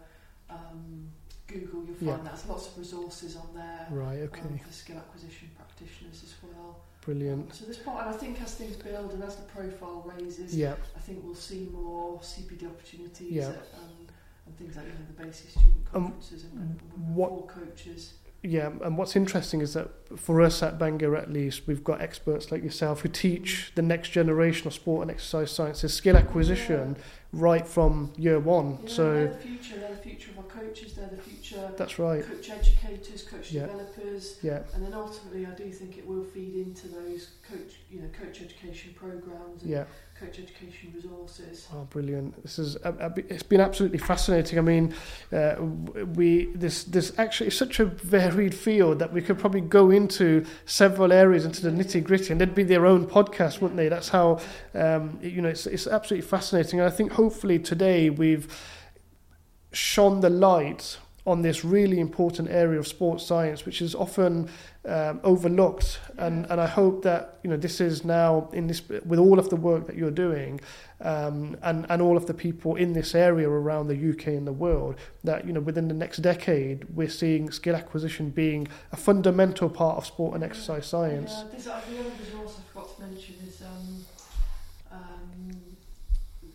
um, 0.49 1.07
Google, 1.47 1.85
you'll 1.85 1.95
find 1.95 2.07
Yeah. 2.07 2.17
that. 2.17 2.25
There's 2.35 2.45
lots 2.47 2.67
of 2.67 2.77
resources 2.77 3.37
on 3.37 3.47
there 3.55 3.87
right. 3.89 4.19
um, 4.23 4.29
Okay. 4.33 4.57
for 4.65 4.73
skill 4.73 4.97
acquisition 4.97 5.49
practitioners 5.55 6.23
as 6.25 6.33
well. 6.43 6.81
Brilliant. 7.05 7.53
So 7.55 7.63
this 7.63 7.77
part, 7.77 8.05
and 8.05 8.13
I 8.15 8.17
think 8.17 8.41
as 8.41 8.55
things 8.55 8.75
build 8.75 9.13
and 9.13 9.23
as 9.23 9.37
the 9.37 9.43
profile 9.43 10.11
raises, 10.13 10.53
Yeah. 10.53 10.75
I 10.93 10.99
think 10.99 11.23
we'll 11.23 11.35
see 11.35 11.69
more 11.71 12.19
CPD 12.21 12.65
opportunities 12.67 13.31
Yeah. 13.31 13.47
at, 13.47 13.67
um, 13.79 14.07
and 14.45 14.57
things 14.57 14.75
like 14.75 14.87
you 14.87 14.91
know, 14.91 15.05
the 15.15 15.23
BASES 15.23 15.51
student 15.51 15.87
Um, 15.93 16.03
conferences 16.03 16.43
and, 16.43 16.53
and, 16.53 16.79
and 16.95 17.15
what- 17.15 17.47
coaches. 17.47 18.15
Yeah, 18.43 18.69
and 18.83 18.97
what's 18.97 19.15
interesting 19.15 19.61
is 19.61 19.73
that 19.73 19.89
for 20.17 20.41
us 20.41 20.61
at 20.61 20.77
Bangor, 20.77 21.15
at 21.17 21.31
least, 21.33 21.63
we've 21.67 21.83
got 21.83 22.01
experts 22.01 22.51
like 22.51 22.63
yourself 22.63 23.01
who 23.01 23.09
teach 23.09 23.71
the 23.75 23.81
next 23.81 24.09
generation 24.09 24.67
of 24.67 24.73
sport 24.73 25.01
and 25.01 25.11
exercise 25.11 25.51
sciences 25.51 25.93
skill 25.93 26.15
acquisition 26.15 26.95
right 27.33 27.67
from 27.67 28.13
year 28.15 28.39
one. 28.39 28.77
Yeah, 28.83 28.89
so 28.89 29.13
they're 29.13 29.27
the 29.29 29.37
future. 29.37 29.77
They're 29.79 29.89
the 29.89 29.95
future 29.97 30.31
of 30.31 30.37
our 30.37 30.43
coaches. 30.45 30.93
They're 30.93 31.09
the 31.09 31.17
future 31.21 31.71
that's 31.77 31.97
right. 31.99 32.23
coach 32.25 32.49
educators, 32.49 33.23
coach 33.23 33.51
Yeah. 33.51 33.65
developers, 33.65 34.37
Yeah, 34.43 34.61
and 34.73 34.85
then 34.85 34.93
ultimately, 34.93 35.45
I 35.45 35.49
do 35.55 35.69
think 35.71 35.97
it 35.97 36.07
will 36.07 36.23
feed 36.23 36.55
into 36.55 36.87
those 36.87 37.31
coach, 37.49 37.79
you 37.89 38.01
know, 38.01 38.07
coach 38.09 38.41
education 38.41 38.93
programs 38.95 39.63
yeah. 39.63 39.85
Coach 40.19 40.39
education 40.39 40.91
resources. 40.95 41.67
Oh, 41.73 41.83
brilliant! 41.89 42.41
This 42.41 42.59
is 42.59 42.75
a, 42.77 42.89
a, 42.89 43.13
it's 43.29 43.43
been 43.43 43.61
absolutely 43.61 43.99
fascinating. 43.99 44.57
I 44.57 44.61
mean, 44.61 44.93
uh, 45.31 45.55
we 46.15 46.45
this 46.55 46.83
this 46.83 47.13
actually 47.17 47.47
is 47.47 47.57
such 47.57 47.79
a 47.79 47.85
varied 47.85 48.55
field 48.55 48.99
that 48.99 49.13
we 49.13 49.21
could 49.21 49.37
probably 49.37 49.61
go 49.61 49.91
into 49.91 50.45
several 50.65 51.11
areas 51.11 51.45
into 51.45 51.61
the 51.61 51.71
nitty 51.71 52.03
gritty, 52.03 52.31
and 52.31 52.41
they'd 52.41 52.55
be 52.55 52.63
their 52.63 52.85
own 52.85 53.05
podcast, 53.05 53.61
wouldn't 53.61 53.77
they? 53.77 53.89
That's 53.89 54.09
how 54.09 54.39
um, 54.73 55.19
you 55.21 55.41
know 55.41 55.49
it's 55.49 55.67
it's 55.67 55.87
absolutely 55.87 56.27
fascinating. 56.27 56.79
And 56.79 56.87
I 56.87 56.91
think 56.91 57.13
hopefully 57.13 57.59
today 57.59 58.09
we've 58.09 58.47
shone 59.71 60.21
the 60.21 60.29
light 60.29 60.97
on 61.27 61.41
this 61.41 61.65
really 61.65 61.99
important 61.99 62.49
area 62.49 62.79
of 62.79 62.87
sports 62.87 63.25
science, 63.25 63.65
which 63.65 63.81
is 63.81 63.93
often 63.93 64.49
um, 64.85 65.19
overlooked. 65.25 65.99
And, 66.17 66.45
and 66.49 66.61
I 66.61 66.65
hope 66.65 67.03
that 67.03 67.39
you 67.43 67.49
know 67.49 67.57
this 67.57 67.81
is 67.81 68.05
now 68.05 68.49
in 68.53 68.67
this 68.67 68.81
with 69.05 69.19
all 69.19 69.37
of 69.37 69.49
the 69.49 69.57
work 69.57 69.85
that 69.87 69.97
you're 69.97 70.09
doing, 70.09 70.61
um, 71.01 71.57
and 71.61 71.85
and 71.89 72.01
all 72.01 72.15
of 72.15 72.25
the 72.27 72.33
people 72.33 72.77
in 72.77 72.93
this 72.93 73.13
area 73.13 73.49
around 73.49 73.87
the 73.89 74.09
UK 74.11 74.27
and 74.27 74.47
the 74.47 74.53
world, 74.53 74.95
that 75.25 75.45
you 75.45 75.51
know 75.51 75.59
within 75.59 75.89
the 75.89 75.93
next 75.93 76.19
decade 76.19 76.85
we're 76.95 77.09
seeing 77.09 77.51
skill 77.51 77.75
acquisition 77.75 78.29
being 78.29 78.65
a 78.93 78.97
fundamental 78.97 79.69
part 79.69 79.97
of 79.97 80.05
sport 80.05 80.33
and 80.33 80.43
exercise 80.45 80.87
science. 80.87 81.33
Yeah, 81.35 81.43
this, 81.51 81.67
uh, 81.67 81.81
the 81.89 81.99
other 81.99 82.11
resource 82.23 82.57
I 82.57 82.73
forgot 82.73 82.95
to 82.95 83.01
mention 83.01 83.35
is 83.45 83.61
um, 83.61 84.05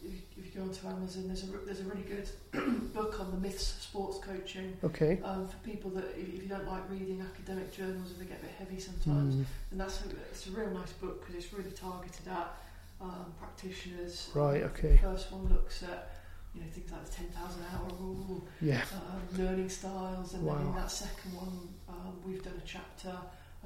if, 0.02 0.54
Amazon, 0.84 1.26
there's 1.28 1.44
a 1.44 1.46
there's 1.66 1.80
a 1.80 1.84
really 1.84 2.02
good 2.02 2.28
book 2.94 3.20
on 3.20 3.30
the 3.30 3.36
myths 3.38 3.76
of 3.76 3.82
sports 3.82 4.18
coaching 4.18 4.76
Okay. 4.84 5.20
um, 5.24 5.46
for 5.48 5.56
people 5.58 5.90
that 5.90 6.04
if, 6.18 6.42
you 6.42 6.48
don't 6.48 6.66
like 6.66 6.88
reading 6.90 7.20
academic 7.20 7.72
journals 7.72 8.10
and 8.10 8.20
they 8.20 8.24
get 8.24 8.38
a 8.40 8.42
bit 8.42 8.52
heavy 8.58 8.78
sometimes, 8.80 9.34
Mm, 9.36 9.44
and 9.72 9.80
that's 9.80 10.00
a, 10.02 10.10
it's 10.30 10.46
a 10.48 10.50
real 10.50 10.70
nice 10.70 10.92
book 10.92 11.20
because 11.20 11.34
it's 11.44 11.52
really 11.52 11.70
targeted 11.72 12.28
at 12.28 12.56
um, 13.00 13.32
practitioners. 13.38 14.30
Right, 14.34 14.62
Um, 14.62 14.70
okay. 14.70 14.92
The 14.92 14.98
first 14.98 15.32
one 15.32 15.48
looks 15.48 15.82
at 15.82 16.10
you 16.54 16.60
know 16.60 16.66
things 16.70 16.90
like 16.92 17.04
the 17.04 17.12
ten 17.12 17.26
thousand 17.28 17.62
hour 17.72 17.88
rule, 17.98 18.46
yeah. 18.60 18.82
um, 18.94 19.38
learning 19.44 19.68
styles, 19.70 20.34
and 20.34 20.46
then 20.46 20.56
in 20.60 20.74
that 20.74 20.90
second 20.90 21.32
one, 21.34 21.68
um, 21.88 22.12
we've 22.26 22.42
done 22.42 22.60
a 22.62 22.66
chapter. 22.66 23.14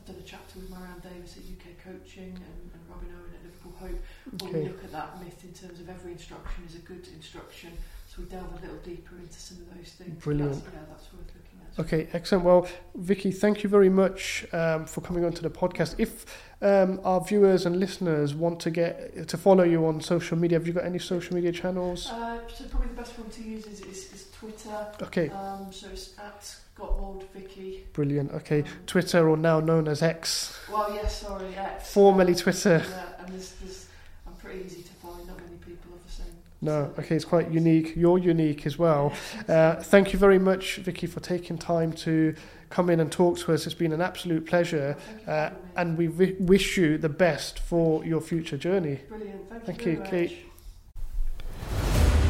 Done 0.07 0.23
a 0.23 0.23
chapter 0.23 0.61
with 0.61 0.71
Marianne 0.71 1.03
Davis 1.03 1.37
at 1.37 1.43
UK 1.51 1.83
Coaching 1.83 2.31
and, 2.31 2.63
and 2.71 2.83
Robin 2.89 3.11
Owen 3.11 3.35
at 3.35 3.43
Liverpool 3.43 3.75
Hope. 3.75 3.99
Where 4.39 4.63
we 4.63 4.69
look 4.71 4.85
at 4.85 4.93
that 4.93 5.19
myth 5.19 5.43
in 5.43 5.53
terms 5.53 5.81
of 5.81 5.91
every 5.91 6.13
instruction 6.13 6.63
is 6.63 6.77
a 6.77 6.85
good 6.87 7.09
instruction. 7.13 7.73
So 8.07 8.23
we 8.23 8.29
delve 8.29 8.55
a 8.55 8.63
little 8.63 8.79
deeper 8.87 9.17
into 9.19 9.35
some 9.35 9.59
of 9.59 9.75
those 9.75 9.99
things. 9.99 10.23
Brilliant. 10.23 10.53
That's, 10.53 10.75
yeah, 10.75 10.87
that's 10.89 11.13
worth. 11.13 11.36
Okay, 11.79 12.09
excellent. 12.15 12.43
Well, 12.45 12.67
Vicky, 12.95 13.31
thank 13.31 13.63
you 13.63 13.69
very 13.69 13.91
much 13.91 14.47
um, 14.53 14.87
for 14.87 15.03
coming 15.03 15.27
onto 15.27 15.43
the 15.43 15.51
podcast. 15.51 15.95
If 15.99 16.25
um, 16.63 17.01
our 17.05 17.21
viewers 17.21 17.67
and 17.67 17.79
listeners 17.79 18.35
want 18.35 18.61
to 18.61 18.71
get 18.71 19.29
to 19.29 19.37
follow 19.37 19.63
you 19.63 19.85
on 19.87 20.01
social 20.01 20.39
media, 20.39 20.59
have 20.59 20.67
you 20.67 20.73
got 20.73 20.87
any 20.87 20.99
social 20.99 21.35
media 21.35 21.53
channels? 21.53 22.07
Uh, 22.09 22.39
so 22.49 22.65
probably 22.65 22.89
the 22.89 22.95
best 22.95 23.19
one 23.19 23.29
to 23.31 23.43
use 23.43 23.67
is, 23.67 23.81
is, 23.83 24.13
is 24.15 24.27
Twitter. 24.33 24.87
Okay, 25.03 25.29
Um, 25.29 25.67
so 25.71 25.89
it's 25.93 26.15
at 26.19 26.57
Gottwald 26.79 27.25
Vicky. 27.35 27.85
brilliant. 27.93 28.33
Okay, 28.33 28.63
Um, 28.63 28.69
Twitter, 28.87 29.29
or 29.29 29.37
now 29.37 29.61
known 29.61 29.87
as 29.87 30.03
X, 30.03 30.59
Well, 30.73 30.95
yes, 30.95 31.21
sorry, 31.21 31.55
X. 31.57 31.93
formerly 31.93 32.35
Twitter. 32.35 32.83
Yeah, 32.89 33.05
and 33.23 33.29
there's, 33.35 33.53
there's, 33.61 33.87
I'm 34.27 34.33
pretty 34.35 34.65
easy 34.65 34.81
to 34.83 34.93
find. 34.95 35.27
Not 35.27 35.37
many 35.45 35.57
people 35.59 35.91
have 35.93 36.07
the 36.07 36.11
same. 36.23 36.33
No, 36.63 36.93
okay, 36.99 37.17
it's 37.17 37.25
quite 37.25 37.51
unique. 37.51 37.95
You're 37.97 38.19
unique 38.19 38.67
as 38.67 38.79
well. 38.79 39.13
Uh, 39.47 39.77
thank 39.77 40.13
you 40.13 40.19
very 40.19 40.39
much, 40.39 40.77
Vicky, 40.77 41.07
for 41.07 41.21
taking 41.21 41.59
time 41.59 41.93
to 41.93 42.35
come 42.71 42.89
in 42.91 42.99
and 42.99 43.13
talk 43.13 43.39
to 43.39 43.53
us. 43.53 43.67
It's 43.67 43.75
been 43.75 43.93
an 43.93 44.01
absolute 44.01 44.47
pleasure, 44.47 44.97
Thank 44.99 45.19
you 45.21 45.25
for 45.25 45.31
uh, 45.31 45.51
and 45.77 45.99
we 45.99 46.07
wi- 46.07 46.37
wish 46.41 46.77
you 46.77 46.99
the 46.99 47.09
best 47.09 47.59
for 47.59 48.05
your 48.05 48.21
future 48.21 48.57
journey. 48.57 49.01
Brilliant. 49.09 49.49
Thank, 49.51 49.65
Thank 49.65 49.87
you 49.87 49.93
you, 49.93 50.01
Kate. 50.01 50.39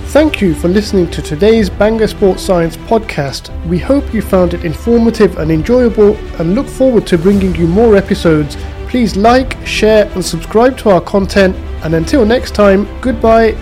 Thank 0.08 0.40
you 0.40 0.54
for 0.54 0.68
listening 0.68 1.10
to 1.10 1.22
today's 1.22 1.68
Bangor 1.68 2.06
Sports 2.06 2.42
Science 2.42 2.76
podcast. 2.76 3.50
We 3.66 3.78
hope 3.78 4.12
you 4.14 4.22
found 4.22 4.54
it 4.54 4.64
informative 4.64 5.38
and 5.38 5.50
enjoyable 5.50 6.16
and 6.40 6.54
look 6.54 6.66
forward 6.66 7.06
to 7.08 7.18
bringing 7.18 7.54
you 7.54 7.66
more 7.66 7.96
episodes. 7.96 8.56
Please 8.88 9.16
like, 9.16 9.56
share, 9.66 10.10
and 10.12 10.24
subscribe 10.24 10.78
to 10.78 10.90
our 10.90 11.00
content. 11.00 11.54
And 11.84 11.94
until 11.94 12.24
next 12.24 12.54
time, 12.54 12.88
goodbye 13.00 13.52